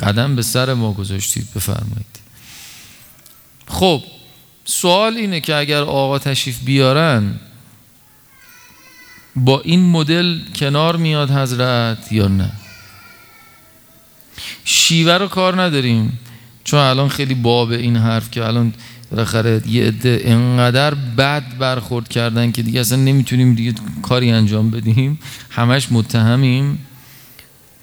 قدم 0.00 0.36
به 0.36 0.42
سر 0.42 0.74
ما 0.74 0.92
گذاشتید 0.92 1.48
بفرمایید. 1.54 2.20
خب 3.68 4.02
سوال 4.64 5.16
اینه 5.16 5.40
که 5.40 5.56
اگر 5.56 5.82
آقا 5.82 6.18
تشریف 6.18 6.58
بیارن 6.58 7.40
با 9.36 9.60
این 9.60 9.90
مدل 9.90 10.40
کنار 10.54 10.96
میاد 10.96 11.30
حضرت 11.30 12.12
یا 12.12 12.28
نه؟ 12.28 12.52
شیوه 14.64 15.12
رو 15.12 15.28
کار 15.28 15.62
نداریم 15.62 16.18
چون 16.64 16.80
الان 16.80 17.08
خیلی 17.08 17.34
باب 17.34 17.70
این 17.70 17.96
حرف 17.96 18.30
که 18.30 18.44
الان 18.44 18.74
بالاخره 19.10 19.62
یه 19.66 19.84
عده 19.84 20.22
انقدر 20.24 20.94
بد 20.94 21.58
برخورد 21.58 22.08
کردن 22.08 22.52
که 22.52 22.62
دیگه 22.62 22.80
اصلا 22.80 22.98
نمی‌تونیم 22.98 23.54
دیگه 23.54 23.74
کاری 24.02 24.30
انجام 24.30 24.70
بدیم. 24.70 25.18
همش 25.50 25.92
متهمیم. 25.92 26.78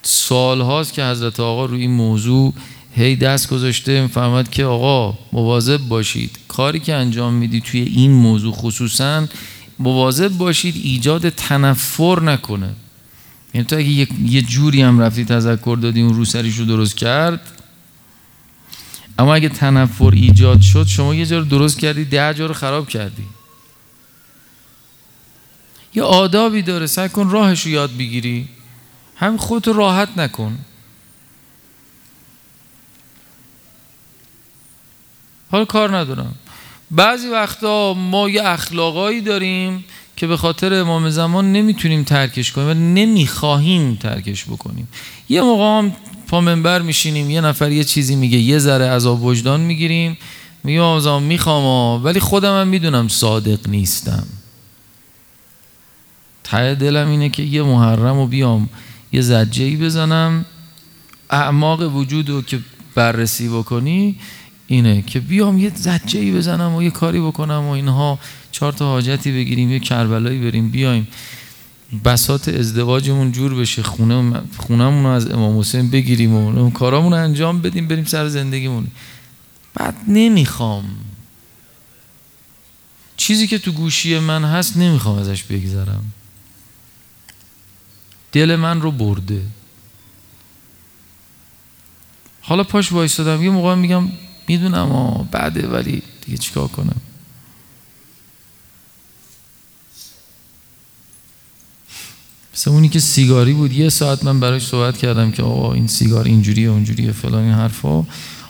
سال 0.03 0.61
هاست 0.61 0.93
که 0.93 1.05
حضرت 1.05 1.39
آقا 1.39 1.65
روی 1.65 1.81
این 1.81 1.91
موضوع 1.91 2.53
هی 2.95 3.15
دست 3.15 3.49
گذاشته 3.49 4.07
فهمد 4.07 4.49
که 4.49 4.65
آقا 4.65 5.17
مواظب 5.33 5.77
باشید. 5.77 6.39
کاری 6.47 6.79
که 6.79 6.93
انجام 6.93 7.33
میدی 7.33 7.61
توی 7.61 7.81
این 7.81 8.11
موضوع 8.11 8.53
خصوصا 8.53 9.27
مواظب 9.79 10.37
باشید 10.37 10.75
ایجاد 10.83 11.29
تنفر 11.29 12.21
نکنه. 12.21 12.69
یعنی 13.53 13.67
تو 13.67 13.75
اگه 13.75 14.07
یه 14.25 14.41
جوری 14.41 14.81
هم 14.81 14.99
رفتی 14.99 15.25
تذکر 15.25 15.77
دادی 15.81 16.01
اون 16.01 16.13
روسریش 16.13 16.55
رو 16.55 16.65
درست 16.65 16.97
کرد 16.97 17.41
اما 19.19 19.35
اگه 19.35 19.49
تنفر 19.49 20.11
ایجاد 20.13 20.61
شد 20.61 20.87
شما 20.87 21.15
یه 21.15 21.25
جا 21.25 21.39
رو 21.39 21.45
درست 21.45 21.79
کردی 21.79 22.05
ده 22.05 22.33
جا 22.33 22.45
رو 22.45 22.53
خراب 22.53 22.89
کردی. 22.89 23.23
یه 25.95 26.03
آدابی 26.03 26.61
داره 26.61 26.87
سعی 26.87 27.09
کن 27.09 27.29
راهش 27.29 27.61
رو 27.61 27.71
یاد 27.71 27.91
بگیری. 27.97 28.47
هم 29.15 29.37
خودتو 29.37 29.73
راحت 29.73 30.09
نکن. 30.17 30.57
حال 35.51 35.65
کار 35.65 35.97
ندارم. 35.97 36.35
بعضی 36.91 37.27
وقتا 37.27 37.93
ما 37.93 38.29
یه 38.29 38.47
اخلاقایی 38.47 39.21
داریم 39.21 39.85
که 40.15 40.27
به 40.27 40.37
خاطر 40.37 40.73
امام 40.73 41.09
زمان 41.09 41.51
نمی‌تونیم 41.51 42.03
ترکش 42.03 42.51
کنیم 42.51 42.67
و 42.67 42.73
نمی‌خواهیم 42.73 43.95
ترکش 43.95 44.45
بکنیم. 44.45 44.87
یه 45.29 45.41
موقع 45.41 45.63
هم 45.63 45.95
پا 46.27 46.41
منبر 46.41 46.81
میشینیم 46.81 47.29
یه 47.29 47.41
نفر 47.41 47.71
یه 47.71 47.83
چیزی 47.83 48.15
میگه 48.15 48.37
یه 48.37 48.59
ذره 48.59 48.85
عذاب 48.89 49.23
وجدان 49.23 49.61
می‌گیریم. 49.61 50.17
میگم 50.63 50.81
آزام 50.81 51.23
می‌خوام 51.23 52.03
ولی 52.03 52.19
خودم 52.19 52.61
هم 52.61 52.67
می‌دونم 52.67 53.07
صادق 53.07 53.69
نیستم. 53.69 54.27
ته 56.43 56.75
دلم 56.75 57.09
اینه 57.09 57.29
که 57.29 57.43
یه 57.43 57.63
محرم 57.63 58.17
و 58.17 58.27
بیام 58.27 58.69
یه 59.11 59.21
زجهی 59.21 59.75
بزنم. 59.75 60.45
اعماق 61.29 61.95
وجود 61.95 62.29
رو 62.29 62.41
که 62.41 62.59
بررسی 62.95 63.49
بکنی 63.49 64.19
اینه 64.67 65.01
که 65.01 65.19
بیام 65.19 65.57
یه 65.57 65.71
زجهی 65.75 66.31
بزنم 66.31 66.75
و 66.75 66.83
یه 66.83 66.89
کاری 66.89 67.19
بکنم 67.19 67.63
و 67.67 67.69
اینها. 67.69 68.19
چهار 68.51 68.73
تا 68.73 68.85
حاجتی 68.85 69.31
بگیریم 69.31 69.71
یه 69.71 69.79
کربلایی 69.79 70.39
بریم 70.39 70.69
بیایم. 70.69 71.07
بسات 72.05 72.47
ازدواجمون 72.47 73.31
جور 73.31 73.55
بشه 73.55 73.83
خونه 73.83 74.41
رو 74.69 75.07
از 75.07 75.31
امام 75.31 75.59
حسین 75.59 75.89
بگیریم 75.89 76.33
و 76.33 76.71
کارامون 76.71 77.13
رو 77.13 77.23
انجام 77.23 77.61
بدیم 77.61 77.87
بریم 77.87 78.05
سر 78.05 78.27
زندگیمون. 78.27 78.87
بعد 79.73 79.95
نمی‌خوام. 80.07 80.85
چیزی 83.17 83.47
که 83.47 83.59
تو 83.59 83.71
گوشی 83.71 84.19
من 84.19 84.43
هست 84.43 84.77
نمی‌خوام 84.77 85.17
ازش 85.17 85.43
بگذرم. 85.43 86.11
دل 88.31 88.55
من 88.55 88.81
رو 88.81 88.91
برده. 88.91 89.41
حالا 92.41 92.63
پاش 92.63 92.91
وایستادم 92.91 93.43
یه 93.43 93.49
موقع 93.49 93.75
میگم 93.75 94.11
می‌دونم 94.47 94.91
آه 94.91 95.31
بعده 95.31 95.67
ولی 95.67 96.03
دیگه 96.25 96.37
چیکار 96.37 96.67
کنم؟ 96.67 97.01
مثل 102.57 102.69
اونی 102.69 102.89
که 102.89 102.99
سیگاری 102.99 103.53
بود. 103.53 103.73
یه 103.73 103.89
ساعت 103.89 104.23
من 104.23 104.39
براش 104.39 104.67
صحبت 104.67 104.97
کردم 104.97 105.31
که 105.31 105.43
آقا 105.43 105.73
این 105.73 105.87
سیگار 105.87 106.25
اینجوریه 106.25 106.69
اونجوریه 106.69 107.11
فلان 107.11 107.43
این 107.43 107.53
حرفا. 107.53 108.05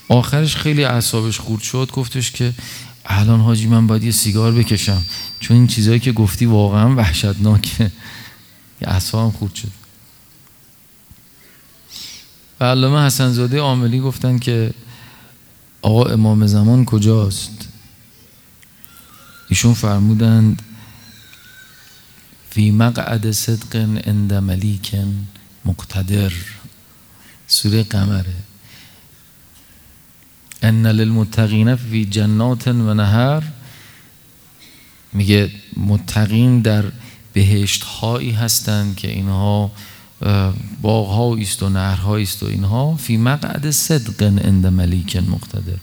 آخرش 0.10 0.56
خیلی 0.56 0.84
اعصابش 0.84 1.40
خورد 1.40 1.62
شد. 1.62 1.92
گفتش 1.94 2.32
که 2.32 2.54
الان 3.06 3.40
حاجی 3.40 3.68
من 3.68 3.88
باید 3.88 4.04
یه 4.04 4.12
سیگار 4.12 4.52
بکشم. 4.52 5.02
چون 5.40 5.58
این 5.58 5.68
چیزهایی 5.68 6.00
که 6.00 6.12
گفتی 6.12 6.46
واقعا 6.46 6.96
وحشتناکه. 6.96 7.92
اعصابم 8.82 9.32
خورد 9.32 9.56
شد. 9.56 9.72
و 12.60 12.64
علامه 12.64 13.06
حسن 13.06 13.32
زاده 13.32 13.60
عاملی 13.60 14.00
گفتن 14.00 14.40
که 14.40 14.74
آقا 15.82 16.04
امام 16.04 16.48
زمان 16.48 16.86
کجاست؟ 16.86 17.68
ایشون 19.50 19.74
فرمودند 19.74 20.62
فی 22.58 22.72
مقعد 22.72 23.32
صدق 23.32 23.76
عند 24.06 24.34
ملیک 24.34 24.96
مقتدر. 25.66 26.34
سوره 27.48 27.84
قمره. 27.84 28.36
ان 30.62 30.88
للمتقین 30.88 31.76
فی 31.76 32.06
جنات 32.06 32.68
و 32.68 32.94
نهر 32.94 33.44
میگه 35.14 35.52
متقین 35.78 36.62
در 36.62 36.86
بهشت 37.34 37.84
هایی 37.84 38.32
هستند 38.32 38.96
که 38.96 39.12
اینها 39.12 39.72
باغ 40.82 41.08
ها 41.08 41.38
است 41.38 41.64
و 41.64 41.70
نهرها 41.70 42.18
است 42.18 42.44
و 42.44 42.46
اینها. 42.46 42.96
فی 42.96 43.18
مقعد 43.18 43.72
صدق 43.72 44.24
عند 44.24 44.68
ملیک 44.68 45.16
مقتدر. 45.16 45.78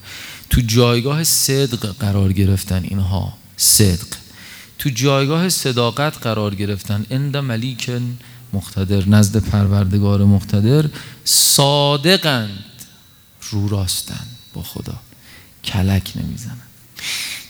تو 0.51 0.61
جایگاه 0.61 1.25
صدق 1.25 1.97
قرار 1.99 2.33
گرفتن 2.33 2.83
اینها. 2.83 3.33
صدق. 3.57 4.24
تو 4.79 4.91
جایگاه 4.91 5.49
صداقت 5.49 6.19
قرار 6.19 6.55
گرفتن. 6.55 7.07
عند 7.11 7.37
ملیک 7.37 7.91
مقتدر 8.53 9.09
نزد 9.09 9.37
پروردگار 9.37 10.25
مقتدر. 10.25 10.85
صادقند 11.25 12.65
رو 13.51 13.69
راستن 13.69 14.27
با 14.55 14.63
خدا. 14.63 14.95
کلک 15.65 16.13
نمی‌زنن. 16.17 16.57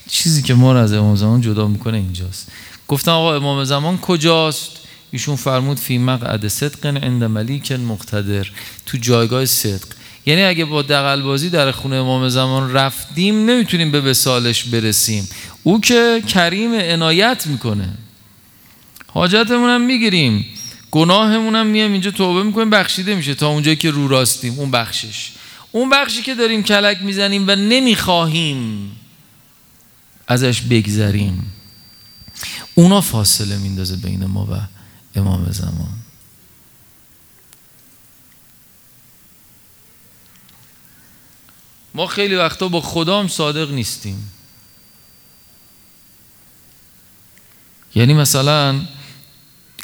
چیزی 0.09 0.43
که 0.43 0.55
ما 0.55 0.73
رو 0.73 0.79
از 0.79 0.93
امام 0.93 1.17
زمان 1.17 1.41
جدا 1.41 1.69
می‌کنه 1.69 1.97
اینجاست. 1.97 2.49
گفتن 2.89 3.11
آقا 3.11 3.37
امام 3.37 3.65
زمان 3.65 3.99
کجاست؟ 3.99 4.71
ایشون 5.11 5.37
فرمود 5.37 5.79
فی 5.79 5.99
مقعد 5.99 6.49
صدق 6.49 6.87
عند 6.87 7.25
ملیک 7.25 7.73
مقتدر. 7.73 8.51
تو 8.87 8.99
جایگاه 8.99 9.47
صدق. 9.47 9.87
یعنی 10.27 10.43
اگه 10.43 10.65
با 10.65 10.83
دقل 10.83 11.23
بازی 11.23 11.51
در 11.51 11.71
خونه 11.71 11.97
امام 11.97 12.29
زمان 12.29 12.73
رفتیم 12.73 13.51
نمی‌تونیم 13.51 13.91
به 13.91 14.01
وسالش 14.01 14.65
برسیم. 14.65 15.29
او 15.63 15.81
که 15.81 16.23
کریم 16.29 16.75
عنایت 16.75 17.47
می‌کنه. 17.47 17.89
حاجتمون 19.07 19.71
هم 19.71 19.81
می‌گیریم. 19.81 20.47
گناهمون 20.91 21.55
هم 21.55 21.67
میام 21.67 21.93
اینجا 21.93 22.11
توبه 22.11 22.43
می‌کنیم 22.43 22.71
بخشیده 22.71 23.15
میشه. 23.15 23.35
تا 23.35 23.49
اونجایی 23.49 23.77
که 23.77 23.91
رو 23.91 24.09
راستیم 24.09 24.59
اون 24.59 24.71
بخشش. 24.71 25.33
اون 25.73 25.91
بخشی 25.91 26.23
که 26.23 26.35
داریم 26.35 26.63
کلک 26.63 27.03
می‌زنیم 27.03 27.45
و 27.49 27.57
نمی‌خواهیم 27.57 28.91
ازش 30.27 30.61
بگذریم. 30.61 31.53
اونا 32.75 33.01
فاصله 33.01 33.57
میندازه 33.57 33.97
بین 33.97 34.25
ما 34.25 34.47
و 34.47 34.55
امام 35.19 35.51
زمان. 35.51 36.04
ما 41.95 42.07
خیلی 42.07 42.35
وقتا 42.35 42.69
با 42.69 42.81
خدام 42.81 43.29
صادق 43.29 43.71
نیستیم. 43.71 44.31
یعنی 47.95 48.15
مثلا 48.15 48.81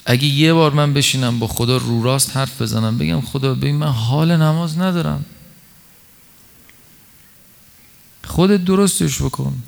اگه 0.06 0.24
یه 0.24 0.52
بار 0.52 0.72
من 0.72 0.94
بشینم 0.94 1.38
با 1.38 1.46
خدا 1.46 1.76
رو 1.76 2.02
راست 2.02 2.36
حرف 2.36 2.62
بزنم 2.62 2.98
بگم 2.98 3.20
خدا 3.20 3.54
ببین 3.54 3.76
من 3.76 3.92
حال 3.92 4.36
نماز 4.36 4.78
ندارم. 4.78 5.24
خودت 8.26 8.64
درستش 8.64 9.22
بکن. 9.22 9.62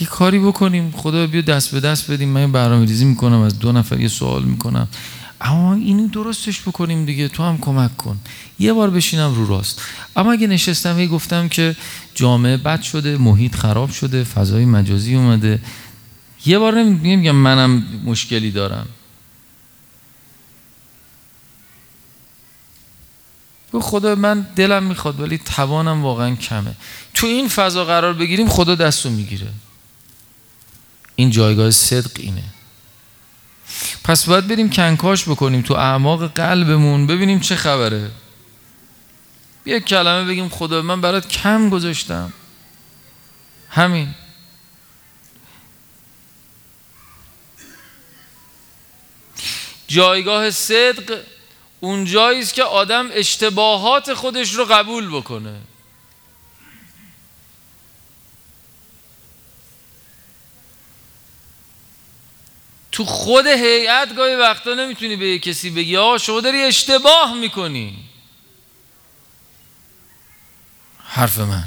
یه 0.00 0.06
کاری 0.06 0.38
بکنیم. 0.38 0.94
خدا 0.96 1.26
بیا 1.26 1.40
دست 1.40 1.70
به 1.70 1.80
دست 1.80 2.10
بدیم. 2.10 2.28
من 2.28 2.52
برنامه 2.52 2.86
ریزی 2.86 3.04
می‌کنم 3.04 3.40
از 3.40 3.58
دو 3.58 3.72
نفر 3.72 4.00
یه 4.00 4.08
سوال 4.08 4.42
می‌کنم. 4.42 4.88
اما 5.44 5.74
اینو 5.74 6.08
درستش 6.08 6.60
بکنیم 6.60 7.04
دیگه 7.04 7.28
تو 7.28 7.42
هم 7.42 7.58
کمک 7.58 7.96
کن. 7.96 8.20
یه 8.58 8.72
بار 8.72 8.90
بشینم 8.90 9.34
رو 9.34 9.46
راست. 9.46 9.82
اما 10.16 10.32
اگه 10.32 10.46
نشستم 10.46 10.98
هی 10.98 11.08
گفتم 11.08 11.48
که 11.48 11.76
جامعه 12.14 12.56
بد 12.56 12.82
شده 12.82 13.16
محیط 13.16 13.54
خراب 13.54 13.90
شده 13.90 14.24
فضای 14.24 14.64
مجازی 14.64 15.14
اومده. 15.14 15.60
یه 16.46 16.58
بار 16.58 16.74
نمیگم 16.74 17.36
منم 17.36 17.84
مشکلی 18.04 18.50
دارم. 18.50 18.86
خدا 23.80 24.14
من 24.14 24.46
دلم 24.56 24.82
می‌خواد 24.82 25.20
ولی 25.20 25.38
توانم 25.38 26.02
واقعا 26.02 26.34
کمه. 26.34 26.74
تو 27.14 27.26
این 27.26 27.48
فضا 27.48 27.84
قرار 27.84 28.12
بگیریم 28.12 28.48
خدا 28.48 28.74
دستو 28.74 29.10
می‌گیره. 29.10 29.48
این 31.16 31.30
جایگاه 31.30 31.70
صدق 31.70 32.10
اینه. 32.16 32.53
پس 34.04 34.26
باید 34.26 34.48
بریم 34.48 34.70
کنکاش 34.70 35.28
بکنیم 35.28 35.62
تو 35.62 35.74
اعماق 35.74 36.26
قلبمون 36.26 37.06
ببینیم 37.06 37.40
چه 37.40 37.56
خبره. 37.56 38.10
یک 39.66 39.84
کلمه 39.84 40.28
بگیم 40.28 40.48
خدا 40.48 40.82
من 40.82 41.00
برات 41.00 41.28
کم 41.28 41.70
گذاشتم. 41.70 42.32
همین. 43.70 44.14
جایگاه 49.86 50.50
صدق 50.50 51.20
اون 51.80 52.04
جایی 52.04 52.40
است 52.40 52.54
که 52.54 52.62
آدم 52.62 53.08
اشتباهات 53.12 54.14
خودش 54.14 54.54
رو 54.54 54.64
قبول 54.64 55.08
بکنه. 55.08 55.60
تو 62.94 63.04
خود 63.04 63.46
هیئت 63.46 64.16
گاهی 64.16 64.34
وقتا 64.34 64.74
نمی‌تونی 64.74 65.16
به 65.16 65.38
کسی 65.38 65.70
بگی 65.70 65.96
آقا 65.96 66.18
شما 66.18 66.40
داری 66.40 66.62
اشتباه 66.62 67.34
می‌کنی. 67.34 67.98
حرف 71.04 71.38
من. 71.38 71.64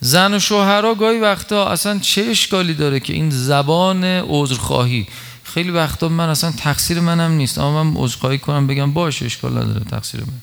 زن 0.00 0.34
و 0.34 0.38
شوهرها 0.38 0.94
گاهی 0.94 1.18
وقتا 1.18 1.68
اصلا 1.68 1.98
چه 1.98 2.22
اشکالی 2.22 2.74
داره 2.74 3.00
که 3.00 3.12
این 3.12 3.30
زبان 3.30 4.04
عذرخواهی؟ 4.04 5.06
خیلی 5.44 5.70
وقتا 5.70 6.08
من 6.08 6.28
اصلا 6.28 6.52
تقصیر 6.52 7.00
منم 7.00 7.32
نیست 7.32 7.58
اما 7.58 7.84
من 7.84 8.00
عذرخواهی 8.00 8.38
کنم 8.38 8.66
بگم 8.66 8.92
باش 8.92 9.22
اشکال 9.22 9.52
نداره 9.52 9.84
تقصیر 9.84 10.20
من. 10.20 10.40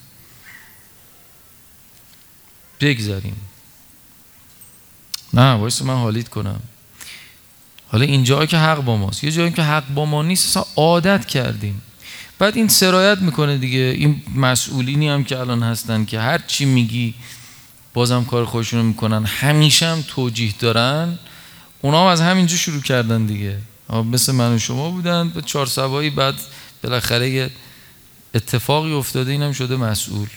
بگذاریم. 2.80 3.36
نه 5.34 5.54
وایس 5.54 5.82
من 5.82 5.96
حالیت 5.96 6.30
کنم. 6.30 6.60
حالا 7.92 8.06
اینجا 8.06 8.46
که 8.46 8.58
حق 8.58 8.82
با 8.82 8.98
ماست. 8.98 9.24
یه 9.24 9.32
جایی 9.32 9.52
که 9.52 9.62
حق 9.62 9.88
با 9.88 10.06
ما 10.06 10.24
نیست 10.24 10.48
اصلا 10.48 10.66
عادت 10.76 11.26
کردیم. 11.26 11.82
بعد 12.40 12.58
این 12.58 12.68
سرایت 12.68 13.18
می‌کنه 13.18 13.58
دیگه. 13.58 13.80
این 13.80 14.22
مسئولینی 14.36 15.10
هم 15.10 15.24
که 15.24 15.40
الان 15.40 15.64
هستن 15.64 16.06
که 16.06 16.20
هر 16.20 16.38
چی 16.48 16.66
میگی 16.66 17.14
بازم 17.94 18.24
کار 18.26 18.46
خودشون 18.46 18.80
رو 18.80 18.86
می‌کنن. 18.86 19.26
همیشه 19.26 19.88
هم 19.88 20.04
توجیه 20.08 20.54
دارن. 20.60 21.20
اونا 21.82 22.02
هم 22.02 22.08
از 22.08 22.22
همینجا 22.22 22.58
شروع 22.58 22.82
کردن 22.82 23.26
دیگه. 23.26 23.58
مثل 24.12 24.32
من 24.32 24.56
و 24.56 24.60
شما 24.60 24.90
بودن. 24.90 25.30
به 25.30 25.42
چهار 25.42 25.66
سوایی 25.66 26.10
بعد 26.10 26.36
بالاخره 26.84 27.30
یه 27.30 27.50
اتفاقی 28.34 28.94
افتاده. 28.94 29.32
اینم 29.32 29.54
شده 29.54 29.76
مسئول. 29.76 30.28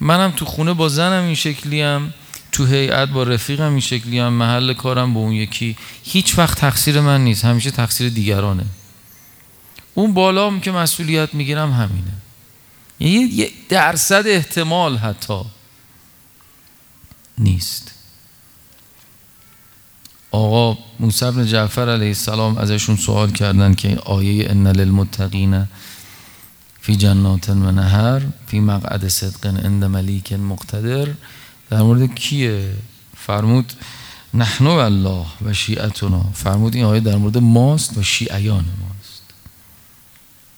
منم 0.00 0.30
تو 0.30 0.44
خونه 0.44 0.72
با 0.72 0.88
زنم 0.88 1.24
این 1.24 1.34
شکلی 1.34 1.80
هم 1.82 2.12
تو 2.52 2.66
هیئت 2.66 3.08
با 3.08 3.22
رفیقم 3.22 3.70
این 3.70 3.80
شکلی 3.80 4.18
هم 4.18 4.32
محل 4.32 4.72
کارم 4.72 5.14
با 5.14 5.20
اون 5.20 5.32
یکی. 5.32 5.76
هیچ 6.04 6.38
وقت 6.38 6.58
تقصیر 6.58 7.00
من 7.00 7.24
نیست 7.24 7.44
همیشه 7.44 7.70
تقصیر 7.70 8.08
دیگرانه. 8.08 8.64
اون 9.94 10.14
بالا 10.14 10.46
هم 10.46 10.60
که 10.60 10.72
مسئولیت 10.72 11.34
می‌گیرم 11.34 11.72
همینه. 11.72 12.12
یعنی 13.00 13.14
یه 13.14 13.50
درصد 13.68 14.22
احتمال 14.26 14.96
حتی 14.96 15.40
نیست. 17.38 17.94
آقا 20.30 20.78
موسی 21.00 21.30
بن 21.30 21.46
جعفر 21.46 21.88
علیه 21.88 22.08
السلام 22.08 22.58
ازشون 22.58 22.96
سوال 22.96 23.30
کردن 23.30 23.74
که 23.74 23.96
آیه 23.96 24.50
ان 24.50 24.66
للمتقین 24.66 25.66
فی 26.80 26.96
جنات 26.96 27.48
و 27.48 27.54
نهر 27.54 28.22
فی 28.46 28.60
مقعد 28.60 29.08
صدق 29.08 29.46
عند 29.46 29.84
ملیک 29.84 30.32
مقتدر. 30.32 31.08
در 31.70 31.82
مورد 31.82 32.14
کیه؟ 32.14 32.74
فرمود 33.16 33.72
نحن 34.34 34.66
الله 34.66 35.26
و 35.42 35.52
شیعتنا. 35.52 36.22
فرمود 36.34 36.74
این 36.74 36.84
آیه 36.84 37.00
در 37.00 37.16
مورد 37.16 37.38
ماست 37.38 37.98
و 37.98 38.02
شیعیان 38.02 38.64
ماست. 38.64 39.22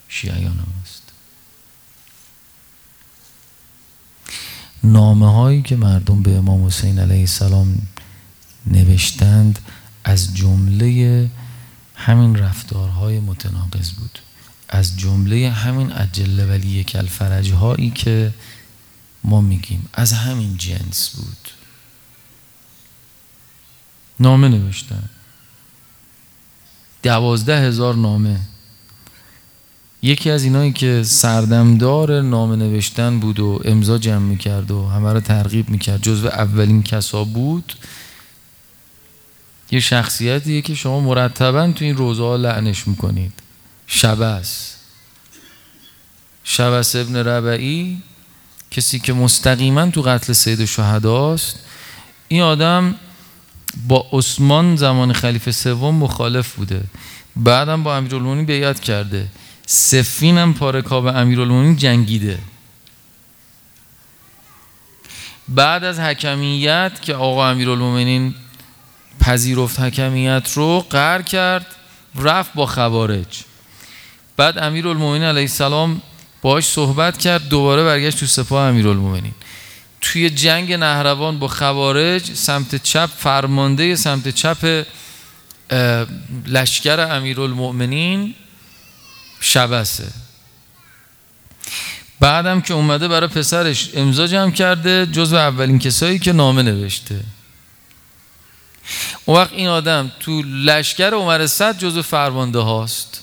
شیعیان 0.07 0.57
ماست. 0.75 1.03
نامه 4.83 5.33
هایی 5.33 5.61
که 5.61 5.75
مردم 5.75 6.23
به 6.23 6.37
امام 6.37 6.65
حسین 6.65 6.99
علیه 6.99 7.19
السلام 7.19 7.87
نوشتند 8.67 9.59
از 10.03 10.35
جمله 10.35 11.29
همین 11.95 12.35
رفتارهای 12.35 13.19
متناقض 13.19 13.91
بود. 13.91 14.19
از 14.69 14.97
جمله 14.97 15.49
همین 15.49 15.91
اجل 15.91 16.49
ولی 16.49 16.83
کل 16.83 17.05
فرج 17.05 17.51
هایی 17.51 17.89
که 17.89 18.33
ما 19.23 19.41
میگیم. 19.41 19.89
از 19.93 20.13
همین 20.13 20.57
جنس 20.57 21.09
بود. 21.09 21.49
نامه 24.19 24.47
نوشتن. 24.47 25.09
دوازده 27.03 27.59
هزار 27.59 27.95
نامه. 27.95 28.39
یکی 30.01 30.29
از 30.29 30.43
اینایی 30.43 30.71
که 30.71 31.03
سردمدار 31.03 32.21
نامه 32.21 32.55
نوشتن 32.55 33.19
بود 33.19 33.39
و 33.39 33.61
امضا 33.65 33.97
جمع 33.97 34.25
می‌کرد 34.25 34.71
و 34.71 34.87
همه 34.87 35.13
رو 35.13 35.19
ترغیب 35.19 35.69
می‌کرد. 35.69 36.01
جزو 36.01 36.27
اولین 36.27 36.83
کسا 36.83 37.23
بود. 37.23 37.73
یه 39.71 39.79
شخصیتیه 39.79 40.61
که 40.61 40.75
شما 40.75 40.99
مرتبا 40.99 41.71
تو 41.71 41.85
این 41.85 41.97
روزه 41.97 42.23
ها 42.23 42.35
لعنش 42.35 42.87
می‌کنید. 42.87 43.33
شبس. 43.87 44.75
شبس 46.43 46.95
ابن 46.95 47.15
ربعی. 47.15 48.01
کسی 48.73 48.99
که 48.99 49.13
مستقیما 49.13 49.89
تو 49.89 50.01
قتل 50.01 50.33
سید 50.33 50.65
شهداست 50.65 51.59
این 52.27 52.41
آدم 52.41 52.95
با 53.87 54.05
عثمان 54.11 54.75
زمان 54.75 55.13
خلیفه 55.13 55.51
سوم 55.51 55.95
مخالف 55.95 56.53
بوده. 56.53 56.83
بعدم 57.35 57.83
با 57.83 57.97
امیرالمومنین 57.97 58.45
بیعت 58.45 58.79
کرده. 58.79 59.27
سفین 59.65 60.37
هم 60.37 60.53
پارکاب 60.53 61.05
امیرالمومنین 61.05 61.75
جنگیده. 61.75 62.39
بعد 65.49 65.83
از 65.83 65.99
حکمیت 65.99 66.91
که 67.01 67.15
آقا 67.15 67.49
امیرالمومنین 67.49 68.35
پذیرفت 69.19 69.79
حکمیت 69.79 70.51
رو 70.53 70.85
قهر 70.89 71.21
کرد 71.21 71.65
رفت 72.15 72.53
با 72.53 72.65
خوارج. 72.65 73.43
بعد 74.37 74.57
امیرالمومنین 74.57 75.23
علیه 75.23 75.41
السلام 75.41 76.01
باش 76.43 76.65
صحبت 76.65 77.17
کرد 77.17 77.49
دوباره 77.49 77.83
برگشت 77.83 78.19
تو 78.19 78.25
سپاه 78.25 78.69
امیرالمومنین. 78.69 79.33
توی 80.01 80.29
جنگ 80.29 80.73
نهروان 80.73 81.39
با 81.39 81.47
خوارج 81.47 82.33
سمت 82.33 82.83
چپ 82.83 83.09
فرمانده 83.17 83.95
سمت 83.95 84.29
چپ 84.29 84.85
لشکر 86.47 86.99
امیرالمؤمنین 86.99 88.35
شبسه. 89.39 90.07
بعدم 92.19 92.61
که 92.61 92.73
اومده 92.73 93.07
برای 93.07 93.27
پسرش 93.27 93.89
امضا 93.93 94.27
جمع 94.27 94.51
کرده 94.51 95.05
جزو 95.05 95.35
اولین 95.35 95.79
کسایی 95.79 96.19
که 96.19 96.33
نامه 96.33 96.63
نوشته. 96.63 97.19
اون 99.25 99.37
وقت 99.37 99.51
این 99.51 99.67
آدم 99.67 100.11
تو 100.19 100.41
لشکر 100.41 101.13
عمر 101.13 101.47
صد 101.47 101.77
جزو 101.77 102.01
فرمانده 102.01 102.59
هاست. 102.59 103.22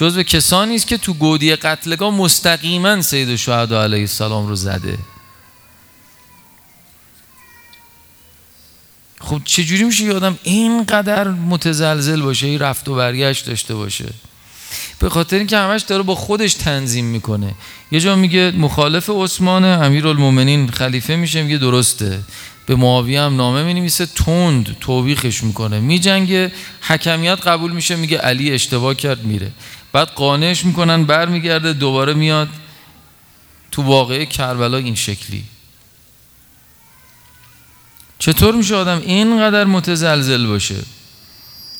جزو 0.00 0.22
کسانی 0.22 0.74
است 0.74 0.86
که 0.86 0.96
تو 0.96 1.14
گودی 1.14 1.56
قتلگاه 1.56 2.14
مستقیما 2.14 3.02
سید 3.02 3.36
شهدا 3.36 3.82
علیه 3.82 4.00
السلام 4.00 4.48
رو 4.48 4.56
زده. 4.56 4.98
خب 9.20 9.40
چجوری 9.44 9.84
میشه 9.84 10.04
یه 10.04 10.14
آدم 10.14 10.38
اینقدر 10.42 11.28
متزلزل 11.28 12.22
باشه 12.22 12.46
این 12.46 12.58
رفت 12.58 12.88
و 12.88 12.94
برگشت 12.94 13.46
داشته 13.46 13.74
باشه؟ 13.74 14.08
به 14.98 15.08
خاطر 15.08 15.36
اینکه 15.36 15.56
همش 15.56 15.82
داره 15.82 16.02
با 16.02 16.14
خودش 16.14 16.54
تنظیم 16.54 17.04
می‌کنه. 17.04 17.54
یه 17.92 18.00
جا 18.00 18.16
میگه 18.16 18.50
مخالف 18.50 19.10
عثمان 19.10 19.64
امیرالمومنین 19.64 20.70
خلیفه 20.70 21.16
میشه 21.16 21.42
میگه 21.42 21.56
درسته. 21.56 22.20
به 22.66 22.76
معاویه 22.76 23.20
هم 23.20 23.36
نامه 23.36 23.62
می 23.62 23.74
نویسه 23.74 24.06
تند 24.06 24.76
توبیخش 24.80 25.42
می‌کنه. 25.42 25.80
میجنگه 25.80 26.52
حکمیت 26.80 27.46
قبول 27.46 27.72
میشه 27.72 27.96
میگه 27.96 28.18
علی 28.18 28.52
اشتباه 28.52 28.94
کرد 28.94 29.24
میره. 29.24 29.52
بعد 29.92 30.08
قانعش 30.08 30.64
می‌کنن 30.64 31.04
برمیگرده 31.04 31.72
دوباره 31.72 32.14
میاد. 32.14 32.48
تو 33.72 33.82
واقعه 33.82 34.26
کربلا 34.26 34.76
این 34.76 34.94
شکلی. 34.94 35.44
چطور 38.18 38.54
میشه 38.54 38.76
آدم 38.76 38.98
اینقدر 39.00 39.64
متزلزل 39.64 40.46
باشه؟ 40.46 40.76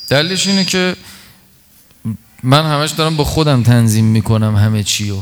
دلیلش 0.09 0.47
اینه 0.47 0.65
که 0.65 0.95
من 2.43 2.65
همش 2.65 2.91
دارم 2.91 3.17
با 3.17 3.23
خودم 3.23 3.63
تنظیم 3.63 4.05
می‌کنم 4.05 4.55
همه 4.55 4.83
چی 4.83 5.13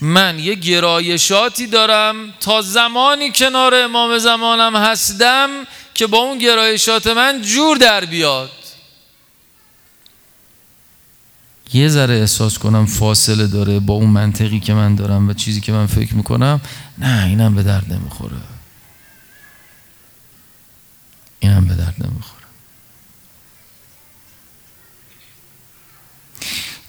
من 0.00 0.38
یه 0.38 0.54
گرایشاتی 0.54 1.66
دارم 1.66 2.14
تا 2.40 2.62
زمانی 2.62 3.32
کنار 3.32 3.74
امام 3.74 4.18
زمانم 4.18 4.76
هستم 4.76 5.48
که 5.94 6.06
با 6.06 6.18
اون 6.18 6.38
گرایشات 6.38 7.06
من 7.06 7.42
جور 7.42 7.76
در 7.76 8.04
بیاد. 8.04 8.50
یه 11.74 11.88
ذره 11.88 12.14
احساس 12.14 12.58
کنم 12.58 12.86
فاصله 12.86 13.46
داره 13.46 13.80
با 13.80 13.94
اون 13.94 14.10
منطقی 14.10 14.60
که 14.60 14.74
من 14.74 14.94
دارم 14.94 15.28
و 15.28 15.32
چیزی 15.32 15.60
که 15.60 15.72
من 15.72 15.86
فکر 15.86 16.14
می‌کنم. 16.14 16.60
نه 16.98 17.24
اینم 17.24 17.54
به 17.54 17.62
درد 17.62 17.92
نمی‌خوره. 17.92 18.36
اینم 21.40 21.64
به 21.64 21.74
درد 21.74 21.94
نمی‌خوره. 21.98 22.44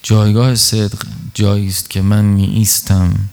جایگاه 0.03 0.55
صدق 0.55 1.05
جایی 1.33 1.67
است 1.67 1.89
که 1.89 2.01
من 2.01 2.25
می 2.25 2.43
ایستم 2.43 3.29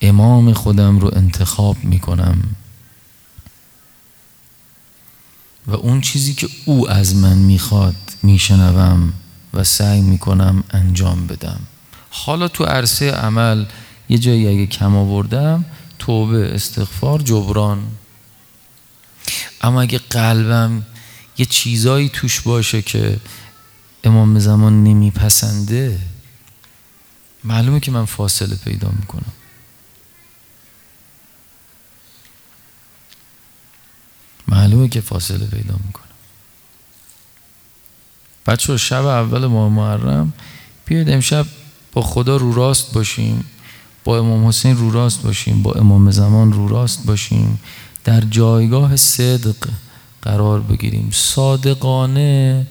امام 0.00 0.52
خودم 0.52 0.98
رو 0.98 1.10
انتخاب 1.16 1.84
می 1.84 2.00
کنم 2.00 2.42
و 5.66 5.74
اون 5.74 6.00
چیزی 6.00 6.34
که 6.34 6.48
او 6.64 6.90
از 6.90 7.16
من 7.16 7.38
می‌خواد 7.38 7.96
میشنوم. 8.22 9.12
و 9.54 9.64
سعی 9.64 10.00
می‌کنم 10.00 10.64
انجام 10.70 11.26
بدم. 11.26 11.60
حالا 12.10 12.48
تو 12.48 12.64
عرصه 12.64 13.10
عمل 13.10 13.64
یه 14.08 14.18
جایی 14.18 14.48
اگه 14.48 14.66
کم 14.66 14.96
آوردم 14.96 15.64
توبه 15.98 16.54
استغفار 16.54 17.22
جبران. 17.22 17.86
اما 19.60 19.82
اگه 19.82 19.98
قلبم 19.98 20.86
یه 21.38 21.46
چیزایی 21.46 22.08
توش 22.08 22.40
باشه 22.40 22.82
که 22.82 23.20
امام 24.04 24.38
زمان 24.38 24.84
نمیپسنده 24.84 25.98
معلومه 27.44 27.80
که 27.80 27.90
من 27.90 28.04
فاصله 28.04 28.56
پیدا 28.56 28.90
می‌کنم. 29.00 29.32
معلومه 34.48 34.88
که 34.88 35.00
فاصله 35.00 35.46
پیدا 35.46 35.76
می‌کنم. 35.86 36.11
بچه 38.46 38.76
شب 38.76 39.06
اول 39.06 39.46
ماه 39.46 39.68
محرم 39.68 40.32
بیاید 40.86 41.10
امشب 41.10 41.46
با 41.92 42.02
خدا 42.02 42.36
رو 42.36 42.52
راست 42.52 42.92
باشیم 42.92 43.44
با 44.04 44.18
امام 44.18 44.46
حسین 44.46 44.76
رو 44.76 44.90
راست 44.90 45.22
باشیم 45.22 45.62
با 45.62 45.72
امام 45.72 46.10
زمان 46.10 46.52
رو 46.52 46.68
راست 46.68 47.06
باشیم 47.06 47.60
در 48.04 48.20
جایگاه 48.20 48.96
صدق 48.96 49.56
قرار 50.22 50.60
بگیریم. 50.60 51.08
صادقانه 51.12 52.66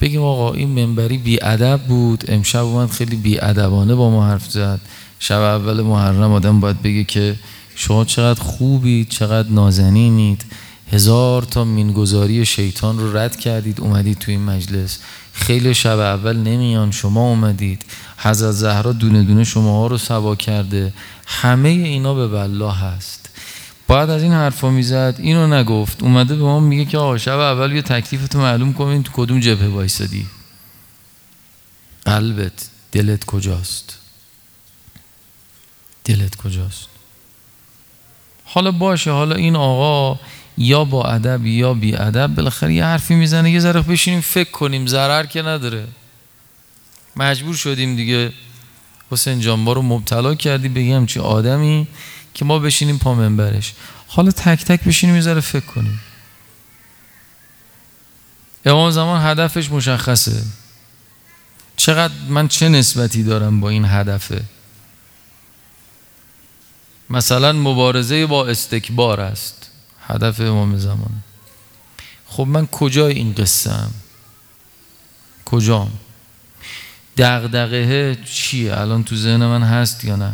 بگیم 0.00 0.22
آقا 0.22 0.52
این 0.52 0.68
منبری 0.68 1.18
بیادب 1.18 1.80
بود 1.88 2.24
امشب 2.28 2.64
اومد 2.64 2.90
خیلی 2.90 3.16
بیادبانه 3.16 3.94
با 3.94 4.10
ما 4.10 4.26
حرف 4.26 4.50
زد. 4.50 4.80
شب 5.18 5.40
اول 5.40 5.82
محرم 5.82 6.32
آدم 6.32 6.60
باید 6.60 6.82
بگه 6.82 7.04
که 7.04 7.36
شما 7.74 8.04
چقدر 8.04 8.40
خوبید 8.40 9.08
چقدر 9.08 9.48
نازنینید. 9.48 10.44
هزار 10.92 11.42
تا 11.42 11.64
مینگذاری 11.64 12.46
شیطان 12.46 12.98
رو 12.98 13.16
رد 13.16 13.36
کردید 13.36 13.80
اومدید 13.80 14.18
تو 14.18 14.30
این 14.30 14.44
مجلس. 14.44 14.98
خیلی 15.32 15.74
شب 15.74 15.98
اول 15.98 16.36
نمیان 16.36 16.90
شما 16.90 17.28
اومدید. 17.28 17.84
حضرت 18.18 18.50
زهرا 18.50 18.92
دونه 18.92 19.22
دونه 19.22 19.44
شما 19.44 19.78
ها 19.78 19.86
رو 19.86 19.98
سوا 19.98 20.36
کرده. 20.36 20.94
همه 21.26 21.68
اینا 21.68 22.14
به 22.14 22.28
والله 22.28 22.74
هست. 22.74 23.30
بعد 23.88 24.10
از 24.10 24.22
این 24.22 24.32
حرفا 24.32 24.70
می‌زد 24.70 25.14
اینو 25.18 25.46
نگفت. 25.46 26.02
اومده 26.02 26.36
به 26.36 26.42
ما 26.42 26.60
میگه 26.60 26.84
که 26.84 26.98
آقا 26.98 27.18
شب 27.18 27.38
اول 27.38 27.72
یه 27.72 27.82
تکلیفتو 27.82 28.38
معلوم 28.38 28.72
کنین 28.72 29.02
تو 29.02 29.12
کدوم 29.14 29.40
جبهه 29.40 29.68
وایسادی. 29.68 30.26
قلبت 32.04 32.68
دلت 32.92 33.24
کجاست؟ 33.24 33.98
دلت 36.04 36.36
کجاست؟ 36.36 36.86
حالا 38.44 38.70
باشه 38.70 39.10
حالا 39.10 39.34
این 39.34 39.56
آقا 39.56 40.20
یا 40.58 40.84
با 40.84 41.04
ادب 41.04 41.46
یا 41.46 41.74
بی 41.74 41.96
ادب 41.96 42.26
بالاخره 42.26 42.74
یه 42.74 42.84
حرفی 42.84 43.14
می‌زنه 43.14 43.50
یه 43.50 43.60
ذره 43.60 43.82
بشینیم 43.82 44.20
فکر 44.20 44.50
کنیم 44.50 44.86
ضرر 44.86 45.26
که 45.26 45.42
نداره. 45.42 45.86
مجبور 47.16 47.54
شدیم 47.54 47.96
دیگه. 47.96 48.32
حسین 49.10 49.40
جان 49.40 49.58
ما 49.58 49.72
رو 49.72 49.82
مبتلا 49.82 50.34
کردی 50.34 50.68
بگیم 50.68 51.06
چی 51.06 51.20
آدمی 51.20 51.86
که 52.34 52.44
ما 52.44 52.58
بشینیم 52.58 52.98
پا 52.98 53.14
منبرش. 53.14 53.72
حالا 54.08 54.30
تک 54.30 54.64
تک 54.64 54.84
بشینیم 54.84 55.16
یه 55.16 55.40
فکر 55.40 55.66
کنیم. 55.66 56.00
امام 58.66 58.90
زمان 58.90 59.22
هدفش 59.26 59.70
مشخصه. 59.70 60.42
چقدر 61.76 62.14
من 62.28 62.48
چه 62.48 62.68
نسبتی 62.68 63.22
دارم 63.22 63.60
با 63.60 63.70
این 63.70 63.84
هدفه؟ 63.84 64.42
مثلا 67.10 67.52
مبارزه 67.52 68.26
با 68.26 68.46
استکبار 68.46 69.20
است. 69.20 69.63
هدف 70.06 70.40
امام 70.40 70.76
زمان. 70.76 71.22
خب 72.26 72.46
من 72.46 72.66
کجای 72.66 73.14
این 73.14 73.32
قصه 73.32 73.72
هم 73.72 73.90
کجام؟ 75.44 75.90
دغدغه 77.16 78.18
چیه؟ 78.24 78.80
الان 78.80 79.04
تو 79.04 79.16
ذهن 79.16 79.46
من 79.46 79.62
هست 79.62 80.04
یا 80.04 80.16
نه؟ 80.16 80.32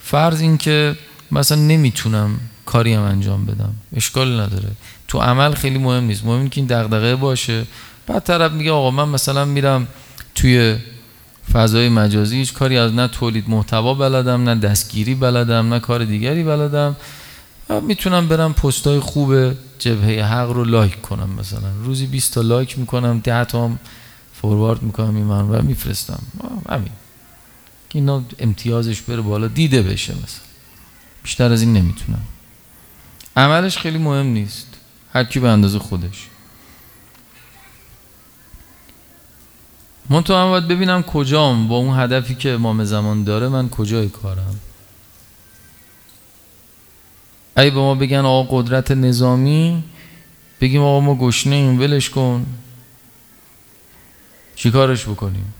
فرض 0.00 0.40
این 0.40 0.56
که 0.56 0.96
مثلا 1.30 1.58
نمی‌تونم 1.58 2.40
کاری 2.66 2.94
هم 2.94 3.02
انجام 3.02 3.46
بدم. 3.46 3.74
اشکال 3.96 4.40
نداره. 4.40 4.68
تو 5.08 5.18
عمل 5.18 5.54
خیلی 5.54 5.78
مهم 5.78 6.04
نیست. 6.04 6.24
مهم 6.24 6.48
که 6.48 6.60
این 6.60 6.66
دغدغه 6.66 7.16
باشه. 7.16 7.66
بعد 8.06 8.24
طرف 8.24 8.52
میگه 8.52 8.70
آقا 8.70 8.90
من 8.90 9.08
مثلا 9.08 9.44
میرم 9.44 9.88
توی 10.34 10.76
فضای 11.52 11.88
مجازی 11.88 12.36
هیچ 12.36 12.52
کاری 12.52 12.78
از 12.78 12.92
نه 12.92 13.08
تولید 13.08 13.48
محتوا 13.48 13.94
بلدم 13.94 14.48
نه 14.48 14.54
دستگیری 14.54 15.14
بلدم 15.14 15.74
نه 15.74 15.80
کار 15.80 16.04
دیگری 16.04 16.42
بلدم. 16.44 16.96
می‌تونم 17.80 18.28
برم 18.28 18.52
پستای 18.54 19.00
خوب 19.00 19.52
جبهه 19.78 20.24
حق 20.24 20.50
رو 20.50 20.64
لایک 20.64 21.00
کنم 21.00 21.30
مثلا. 21.30 21.72
روزی 21.84 22.06
20 22.06 22.34
تا 22.34 22.40
لایک 22.40 22.78
می‌کنم 22.78 23.18
10 23.18 23.44
تا 23.44 23.64
هم 23.64 23.78
فوروارد 24.34 24.82
می‌کنم 24.82 25.16
این 25.16 25.24
من 25.24 25.42
و 25.48 25.62
میفرستم. 25.62 26.22
همین. 26.68 26.92
اینا 27.92 28.22
امتیازش 28.38 29.00
بره 29.00 29.20
بالا 29.20 29.48
دیده 29.48 29.82
بشه 29.82 30.12
مثلا. 30.12 30.44
بیشتر 31.22 31.52
از 31.52 31.62
این 31.62 31.72
نمی‌تونم. 31.72 32.22
عملش 33.36 33.78
خیلی 33.78 33.98
مهم 33.98 34.26
نیست. 34.26 34.66
هر 35.12 35.24
کی 35.24 35.40
به 35.40 35.48
اندازه 35.48 35.78
خودش. 35.78 36.28
من 40.10 40.22
تو 40.22 40.34
هم 40.34 40.48
باید 40.48 40.68
ببینم 40.68 41.02
کجام. 41.02 41.68
با 41.68 41.76
اون 41.76 42.00
هدفی 42.00 42.34
که 42.34 42.50
امام 42.50 42.84
زمان 42.84 43.24
داره 43.24 43.48
من 43.48 43.68
کجای 43.68 44.08
کارم؟ 44.08 44.60
ای 47.56 47.70
به 47.70 47.80
ما 47.80 47.94
بگن 47.94 48.18
آقا 48.18 48.62
قدرت 48.62 48.90
نظامی 48.90 49.84
بگیم 50.60 50.82
آقا 50.82 51.00
ما 51.00 51.14
گشنه 51.14 51.54
این 51.54 51.78
ولش 51.78 52.10
کن. 52.10 52.46
چیکارش 54.56 55.04
بکنیم؟ 55.04 55.54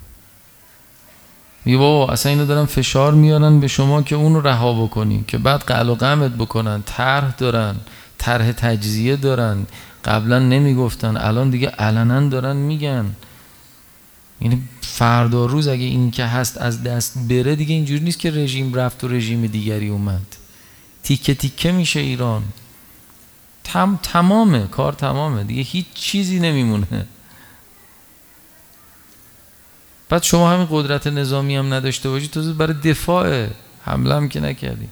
میگه 1.65 1.79
بابا 1.79 2.13
اصلا 2.13 2.33
اینو 2.33 2.47
دارن 2.47 2.65
فشار 2.65 3.15
میارن 3.15 3.61
به 3.61 3.69
شما 3.69 4.03
که 4.03 4.17
اونو 4.17 4.41
رها 4.41 4.85
بکنیم 4.85 5.25
که 5.25 5.39
بعد 5.39 5.61
قل 5.61 5.89
و 5.89 5.95
قمت 5.95 6.31
بکنن 6.31 6.83
طرح 6.87 7.35
دارن 7.39 7.77
طرح 8.19 8.53
تجزیه 8.53 9.17
دارن. 9.17 9.67
قبلا 10.05 10.39
نمی‌گفتن 10.39 11.17
الان 11.17 11.51
دیگه 11.51 11.69
علنا 11.69 12.29
دارن 12.29 12.57
میگن. 12.57 13.07
یعنی 14.41 14.63
فردا 14.81 15.47
روز 15.47 15.69
اگه 15.69 15.85
این 15.85 16.11
که 16.11 16.25
هست 16.25 16.59
از 16.59 16.83
دست 16.83 17.19
بره 17.29 17.57
دیگه 17.57 17.75
اینجوری 17.75 18.05
نیست 18.05 18.19
که 18.19 18.31
رژیم 18.31 18.75
رفت 18.75 19.05
و 19.05 19.09
رژیم 19.09 19.47
دیگری 19.47 19.89
اومد. 19.89 20.37
تیکه 21.03 21.35
تیکه 21.35 21.73
میشه 21.73 22.01
ایران. 22.01 22.43
تم 23.65 23.99
تمامه 24.03 24.67
کار 24.67 24.93
تمامه. 24.93 25.45
دیگه 25.45 25.63
هیچ 25.63 25.87
چیزی 25.95 26.41
نمیمونه. 26.41 27.07
بعد 30.09 30.23
شما 30.23 30.51
همین 30.51 30.67
قدرت 30.71 31.07
نظامی 31.07 31.57
هم 31.57 31.75
نداشته 31.75 32.09
باشید 32.09 32.31
تو 32.31 32.55
برای 32.55 32.75
دفاع 32.75 33.47
حمله 33.85 34.15
هم 34.15 34.29
که 34.29 34.41
نکردی. 34.41 34.89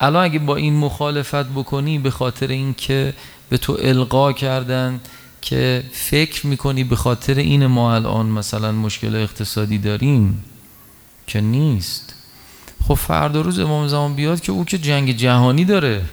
الان 0.00 0.24
اگه 0.24 0.38
با 0.38 0.56
این 0.56 0.76
مخالفت 0.76 1.34
بکنی 1.34 1.98
به 1.98 2.10
خاطر 2.10 2.46
اینکه 2.46 3.14
به 3.48 3.58
تو 3.58 3.76
القا 3.80 4.32
کردن 4.32 5.00
که 5.42 5.84
فکر 5.92 6.46
می‌کنی 6.46 6.84
به 6.84 6.96
خاطر 6.96 7.34
این 7.34 7.66
ما 7.66 7.94
الان 7.94 8.26
مثلا 8.26 8.72
مشکل 8.72 9.16
اقتصادی 9.16 9.78
داریم 9.78 10.44
که 11.26 11.40
نیست. 11.40 12.14
خب 12.88 12.94
فردا 12.94 13.40
روز 13.40 13.58
امام 13.58 13.88
زمان 13.88 14.14
بیاد 14.14 14.40
که 14.40 14.52
او 14.52 14.64
که 14.64 14.78
جنگ 14.78 15.16
جهانی 15.16 15.64
داره. 15.64 16.04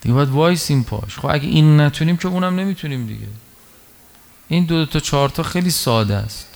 دیگه 0.00 0.14
باید 0.14 0.28
وایسیم 0.28 0.82
پاش. 0.82 1.18
خب 1.18 1.26
اگه 1.26 1.48
این 1.48 1.80
نتونیم 1.80 2.16
که 2.16 2.28
اونم 2.28 2.60
نمی‌تونیم 2.60 3.06
دیگه. 3.06 3.26
این 4.48 4.64
دو, 4.64 4.74
دو 4.78 4.86
تا 4.86 5.00
چهار 5.00 5.28
تا 5.28 5.42
خیلی 5.42 5.70
ساده 5.70 6.14
است. 6.14 6.46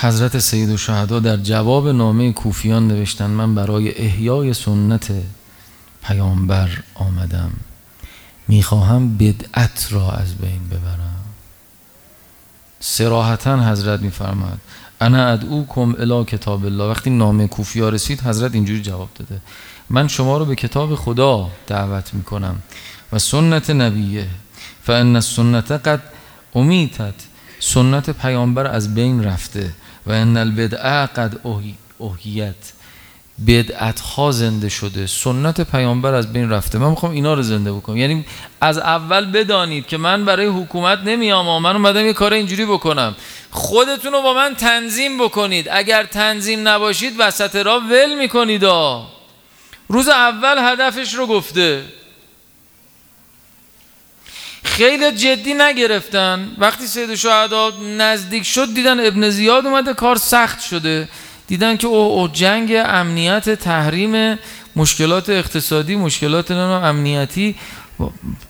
حضرت 0.00 0.38
سید 0.38 0.90
و 0.90 1.20
در 1.20 1.36
جواب 1.36 1.88
نامه 1.88 2.32
کوفیان 2.32 2.88
نوشتن 2.88 3.30
من 3.30 3.54
برای 3.54 3.98
احیای 3.98 4.54
سنت 4.54 5.12
پیامبر 6.02 6.68
آمدم. 6.94 7.50
می‌خواهم 8.48 9.16
بدعت 9.18 9.88
را 9.90 10.12
از 10.12 10.34
بین 10.34 10.68
ببرم. 10.68 11.16
سراحتا 12.80 13.70
حضرت 13.70 14.00
میفرماد 14.00 14.58
انا 15.00 15.26
ادعوکم 15.26 15.94
الی 15.98 16.24
کتاب 16.24 16.64
الله. 16.64 16.84
وقتی 16.84 17.10
نامه 17.10 17.48
کوفیا 17.48 17.88
رسید 17.88 18.20
حضرت 18.20 18.54
اینجوری 18.54 18.82
جواب 18.82 19.08
داده 19.14 19.40
من 19.90 20.08
شما 20.08 20.38
رو 20.38 20.44
به 20.44 20.54
کتاب 20.54 20.94
خدا 20.94 21.50
دعوت 21.66 22.14
می‌کنم 22.14 22.62
و 23.12 23.18
سنت 23.18 23.70
نبیه. 23.70 24.26
فان 24.82 25.16
السنت 25.16 25.72
قد 25.72 26.02
امیتت. 26.54 27.14
سنت 27.60 28.10
پیامبر 28.10 28.66
از 28.66 28.94
بین 28.94 29.24
رفته 29.24 29.72
و 30.06 30.12
ان 30.12 30.36
البدعه 30.36 31.06
قد 31.06 31.40
اوهیت. 31.98 32.72
بدعت 33.46 34.00
ها 34.00 34.32
زنده 34.32 34.68
شده. 34.68 35.06
سنت 35.06 35.60
پیامبر 35.60 36.14
از 36.14 36.32
بین 36.32 36.50
رفته. 36.50 36.78
من 36.78 36.90
می‌خوام 36.90 37.12
اینا 37.12 37.34
رو 37.34 37.42
زنده 37.42 37.72
بکنم. 37.72 37.96
یعنی 37.96 38.24
از 38.60 38.78
اول 38.78 39.24
بدانید 39.24 39.86
که 39.86 39.96
من 39.96 40.24
برای 40.24 40.46
حکومت 40.46 40.98
نمیام 40.98 41.62
من 41.62 41.76
اومدم 41.76 42.06
یه 42.06 42.12
کار 42.12 42.32
اینجوری 42.32 42.66
بکنم. 42.66 43.16
خودتون 43.50 44.12
رو 44.12 44.22
با 44.22 44.34
من 44.34 44.54
تنظیم 44.54 45.24
بکنید. 45.24 45.68
اگر 45.72 46.04
تنظیم 46.04 46.68
نباشید 46.68 47.14
وسط 47.18 47.56
را 47.56 47.80
ول 47.80 48.18
می‌کنید 48.18 48.64
روز 49.88 50.08
اول 50.08 50.56
هدفش 50.58 51.14
رو 51.14 51.26
گفته. 51.26 51.84
خیلی 54.64 55.12
جدی 55.12 55.54
نگرفتن. 55.54 56.52
وقتی 56.58 56.86
سید 56.86 57.14
شهدا 57.14 57.72
نزدیک 57.96 58.42
شد 58.42 58.74
دیدن 58.74 59.06
ابن 59.06 59.30
زیاد 59.30 59.66
اومده 59.66 59.94
کار 59.94 60.16
سخت 60.16 60.60
شده. 60.60 61.08
دیدن 61.50 61.76
که 61.76 61.86
او, 61.86 62.28
جنگ 62.28 62.72
امنیت 62.86 63.50
تحریم 63.50 64.38
مشکلات 64.76 65.28
اقتصادی 65.28 65.96
مشکلات 65.96 66.50
امنیتی. 66.50 67.56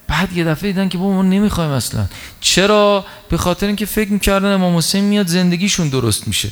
بعد 0.08 0.32
یه 0.36 0.44
دفعه 0.44 0.72
دیدن 0.72 0.88
که 0.88 0.98
با 0.98 1.12
ما 1.12 1.22
نمی‌خوایم 1.22 1.70
اصلا. 1.70 2.06
چرا؟ 2.40 3.04
به 3.28 3.36
خاطر 3.36 3.66
اینکه 3.66 3.86
فکر 3.86 4.12
می‌کردن 4.12 4.52
امام 4.52 4.76
حسین 4.76 5.04
میاد 5.04 5.26
زندگیشون 5.26 5.88
درست 5.88 6.28
میشه. 6.28 6.48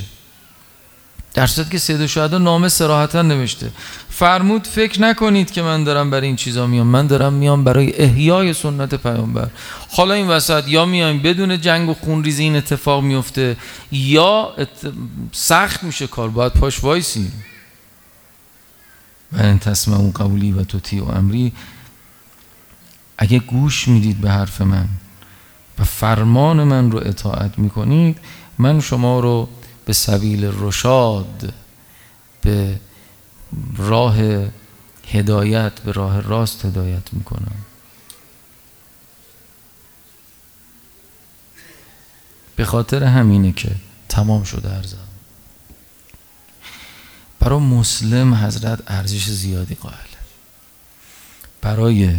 در 1.39 1.47
صورت 1.47 1.71
که 1.71 1.79
سید 1.79 2.07
شهدا 2.07 2.39
نامه 2.39 2.69
سراحتا 2.69 3.23
نوشته. 3.23 3.71
فرمود 4.11 4.67
فکر 4.67 5.01
نکنید 5.01 5.51
که 5.51 5.63
من 5.63 5.85
دارم 5.85 6.11
برای 6.11 6.27
این 6.27 6.37
چیزا 6.37 6.67
میام. 6.67 6.87
من 6.87 7.07
دارم 7.07 7.33
میام 7.33 7.65
برای 7.65 8.03
احیای 8.03 8.55
سنت 8.55 8.95
پیامبر. 8.95 9.49
حالا 9.91 10.15
این 10.15 10.29
وسط 10.29 10.69
یا 10.69 10.85
میایم 10.85 11.23
بدون 11.23 11.61
جنگ 11.61 11.89
و 11.89 11.95
خونریزی 11.95 12.43
این 12.43 12.57
اتفاق 12.57 13.03
میفته 13.03 13.57
یا 13.93 14.53
سخت 15.33 15.83
میشه 15.83 16.07
کار. 16.07 16.29
باید 16.29 16.53
پاش 16.53 16.85
وایسی. 16.85 17.33
و 19.33 19.43
این 19.43 19.61
اون 19.87 20.11
قولی 20.11 20.53
و 20.53 20.65
توتی 20.65 21.01
و 21.01 21.05
امری. 21.05 21.53
اگه 23.19 23.39
گوش 23.39 23.89
می‌دید 23.89 24.21
به 24.21 24.31
حرف 24.31 24.61
من 24.61 24.89
و 25.79 25.85
فرمان 25.85 26.63
من 26.63 26.91
رو 26.91 26.99
اطاعت 26.99 27.59
می‌کنید 27.59 28.19
من 28.59 28.81
شما 28.81 29.21
رو 29.21 29.49
به 29.89 29.95
سبیل 29.95 30.51
رشاد 30.53 31.55
به 32.43 32.81
راه 33.77 34.17
هدایت 35.09 35.81
به 35.81 35.93
راه 35.93 36.21
راست 36.21 36.65
هدایت 36.65 37.03
می‌کنم. 37.13 37.55
به 42.57 42.65
خاطر 42.65 43.05
همینه 43.05 43.53
که 43.53 43.71
تمام 44.09 44.45
شده 44.45 44.73
ارزم. 44.73 45.09
برای 47.41 47.61
مسلم 47.61 48.35
حضرت 48.35 48.83
ارزش 48.87 49.29
زیادی 49.29 49.75
قائل. 49.75 50.13
برای 51.61 52.17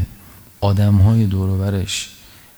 آدم 0.61 0.95
های 0.95 1.25
دوروبرش 1.25 2.09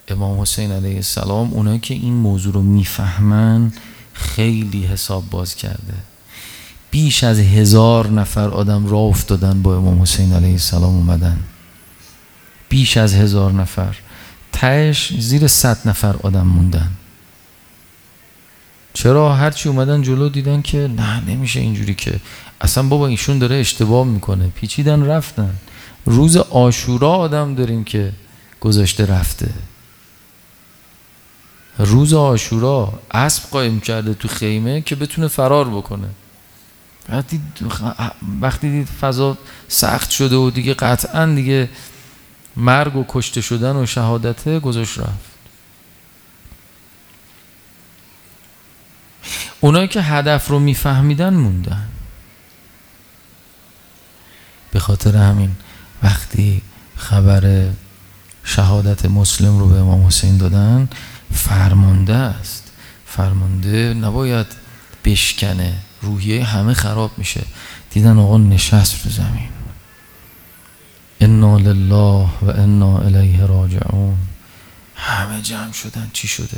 امام 0.08 0.42
حسین 0.42 0.72
علیه 0.72 0.96
السلام 0.96 1.54
اونایی 1.54 1.80
که 1.80 1.94
این 1.94 2.14
موضوع 2.14 2.54
رو 2.54 2.62
می‌فهمن 2.62 3.74
خیلی 4.22 4.86
حساب 4.86 5.30
باز 5.30 5.56
کرده. 5.56 5.94
بیش 6.92 7.24
از 7.24 7.40
هزار 7.40 8.08
نفر 8.08 8.50
آدم 8.50 8.88
راه 8.88 9.02
افتادن 9.02 9.62
با 9.62 9.78
امام 9.78 10.02
حسین 10.02 10.34
علیه 10.34 10.52
السلام 10.52 10.96
اومدن. 10.96 11.40
بیش 12.70 12.98
از 12.98 13.14
هزار 13.14 13.52
نفر. 13.52 13.96
تهش 14.52 15.14
زیر 15.20 15.48
صد 15.48 15.78
نفر 15.86 16.16
آدم 16.24 16.48
موندن. 16.48 16.92
چرا؟ 18.94 19.36
هرچی 19.36 19.70
اومدن 19.70 20.02
جلو 20.02 20.30
دیدن 20.30 20.62
که 20.62 20.78
نه 20.98 21.20
نمیشه 21.20 21.60
اینجوری 21.60 21.96
که. 21.96 22.20
اصلا 22.62 22.84
بابا 22.84 23.08
ایشون 23.08 23.40
داره 23.40 23.56
اشتباه 23.56 24.08
می‌کنه. 24.08 24.48
پیچیدن 24.48 25.06
رفتن. 25.06 25.56
روز 26.06 26.38
آشورا 26.38 27.12
آدم 27.12 27.56
داریم 27.56 27.84
که 27.84 28.14
گذاشته 28.62 29.06
رفته. 29.06 29.50
روز 31.86 32.14
آشورا 32.14 33.00
اسب 33.12 33.50
قایم 33.52 33.80
کرده 33.80 34.14
تو 34.14 34.28
خیمه 34.28 34.82
که 34.82 34.96
بتونه 34.96 35.28
فرار 35.28 35.70
بکنه. 35.70 36.08
وقتی 37.10 37.42
وقتی 38.42 38.70
دید 38.70 38.88
فضا 38.88 39.38
سخت 39.68 40.10
شده 40.10 40.36
و 40.36 40.50
دیگه 40.50 40.74
قطعا 40.74 41.26
دیگه 41.26 41.70
مرگ 42.56 42.96
و 42.96 43.06
کشته 43.08 43.42
شدن 43.42 43.76
و 43.76 43.86
شهادته 43.86 44.60
گذاشت 44.60 45.00
رفت. 45.00 45.32
اونایی 49.60 49.88
که 49.88 50.02
هدف 50.02 50.48
رو 50.48 50.60
میفهمیدن 50.60 51.34
موندن. 51.34 51.88
به 54.72 54.80
خاطر 54.80 55.18
همین 55.18 55.52
وقتی 56.04 56.62
خبر 56.96 57.70
شهادت 58.44 59.06
مسلم 59.06 59.60
رو 59.60 59.68
به 59.68 59.76
امام 59.76 60.06
حسین 60.06 60.38
دادن 60.38 60.90
فرمانده 61.34 62.16
است. 62.16 62.72
فرمانده 63.06 63.94
نباید 63.94 64.48
بشکنه. 65.06 65.74
روحیه 66.02 66.46
همه 66.46 66.74
خراب 66.74 67.12
میشه. 67.18 67.42
دیدن 67.90 68.18
آقا 68.18 68.38
نشست 68.38 69.06
رو 69.06 69.12
زمین. 69.12 69.50
انا 71.22 71.58
لله 71.58 72.30
و 72.42 72.50
انا 72.50 73.00
الیه 73.00 73.46
راجعون. 73.46 74.18
همه 74.96 75.42
جمع 75.42 75.72
شدن. 75.72 76.10
چی 76.14 76.28
شده؟ 76.28 76.58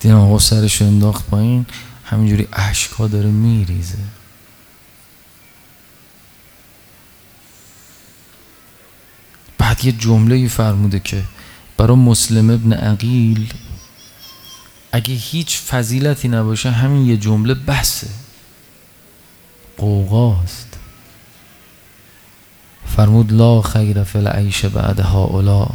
دیدن 0.00 0.14
آقا 0.14 0.38
سرش 0.38 0.82
انداخت 0.82 1.26
پایین. 1.26 1.66
همینجوری 2.04 2.48
اشکا 2.52 3.06
داره 3.06 3.30
میریزه. 3.30 3.98
بعد 9.58 9.84
یه 9.84 9.92
جمله 9.92 10.48
فرموده 10.48 11.00
که 11.00 11.22
برای 11.76 11.96
مسلم 11.96 12.50
ابن 12.50 12.72
عقیل 12.72 13.52
اگه 14.92 15.14
هیچ 15.14 15.58
فضیلتی 15.58 16.28
نباشه 16.28 16.70
همین 16.70 17.06
یه 17.06 17.16
جمله 17.16 17.54
بسه 17.54 18.08
قوقاست. 19.78 20.68
فرمود 22.96 23.32
لا 23.32 23.62
خیر 23.62 24.02
فی 24.04 24.18
العیش 24.18 24.64
بعد 24.64 25.00
هاولا 25.00 25.68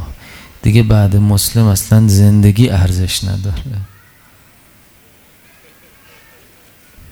دیگه 0.62 0.84
بعد 0.84 1.16
مسلم 1.16 1.66
اصلا 1.66 2.08
زندگی 2.08 2.70
ارزش 2.70 3.24
نداره. 3.24 3.64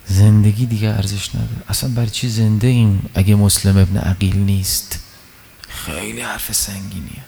زندگی 0.07 0.65
دیگه 0.65 0.89
ارزش 0.89 1.29
نداره. 1.35 1.61
اصلا 1.69 1.89
بر 1.89 2.05
چی 2.05 2.29
زنده 2.29 2.67
ایم 2.67 3.09
اگه 3.13 3.35
مسلم 3.35 3.77
ابن 3.77 3.97
عقیل 3.97 4.37
نیست؟ 4.37 4.99
خیلی 5.69 6.21
حرف 6.21 6.53
سنگینیه. 6.53 7.23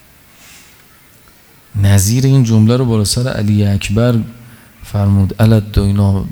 نظیر 1.75 2.25
این 2.25 2.43
جمله 2.43 2.77
رو 2.77 2.85
بالا 2.85 3.03
سر 3.03 3.27
علی 3.27 3.65
اکبر 3.65 4.19
فرمود 4.93 5.41
الاد 5.41 5.71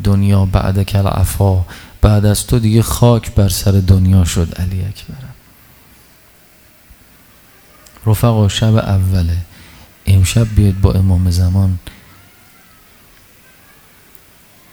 دنیا 0.04 0.46
بعد 0.46 0.84
کل 0.84 1.08
عفا 1.08 1.66
بعد 2.02 2.26
از 2.26 2.48
تو 2.48 2.60
دیگه 2.60 2.82
خاک 2.82 3.36
بر 3.36 3.50
سر 3.50 3.72
دنیا 3.72 4.26
شد 4.26 4.56
علی 4.56 4.82
اکبر. 4.82 5.26
رفقا 8.06 8.48
شب 8.48 8.76
اوله. 8.76 9.38
امشب 10.06 10.56
بیاد 10.56 10.80
با 10.82 10.94
امام 10.94 11.32
زمان. 11.32 11.80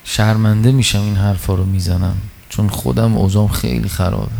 شرمنده 0.04 0.72
میشم 0.72 1.00
این 1.00 1.16
حرفا 1.16 1.54
رو 1.54 1.64
می‌زنم 1.64 2.16
چون 2.48 2.68
خودم 2.68 3.16
اوزام 3.16 3.48
خیلی 3.48 3.88
خرابه. 3.88 4.32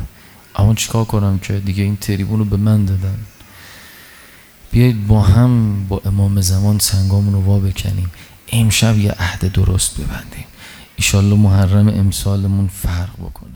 اما 0.57 0.75
چیکار 0.75 1.05
کنم 1.05 1.39
که 1.39 1.53
دیگه 1.53 1.83
این 1.83 1.97
تریبون 1.97 2.39
رو 2.39 2.45
به 2.45 2.57
من 2.57 2.85
دادن؟ 2.85 3.19
بیایید 4.71 5.07
با 5.07 5.23
هم 5.23 5.85
با 5.89 6.03
امام 6.05 6.41
زمان 6.41 6.79
سنگامون 6.79 7.35
رو 7.35 7.41
وا 7.41 7.59
بکنیم. 7.59 8.11
امشب 8.53 8.99
یه 8.99 9.13
عهد 9.13 9.53
درست 9.53 10.01
ببندیم. 10.01 10.45
ایشالله 10.97 11.37
محرم 11.37 11.89
امسالمون 11.89 12.69
فرق 12.69 13.15
بکنه. 13.15 13.52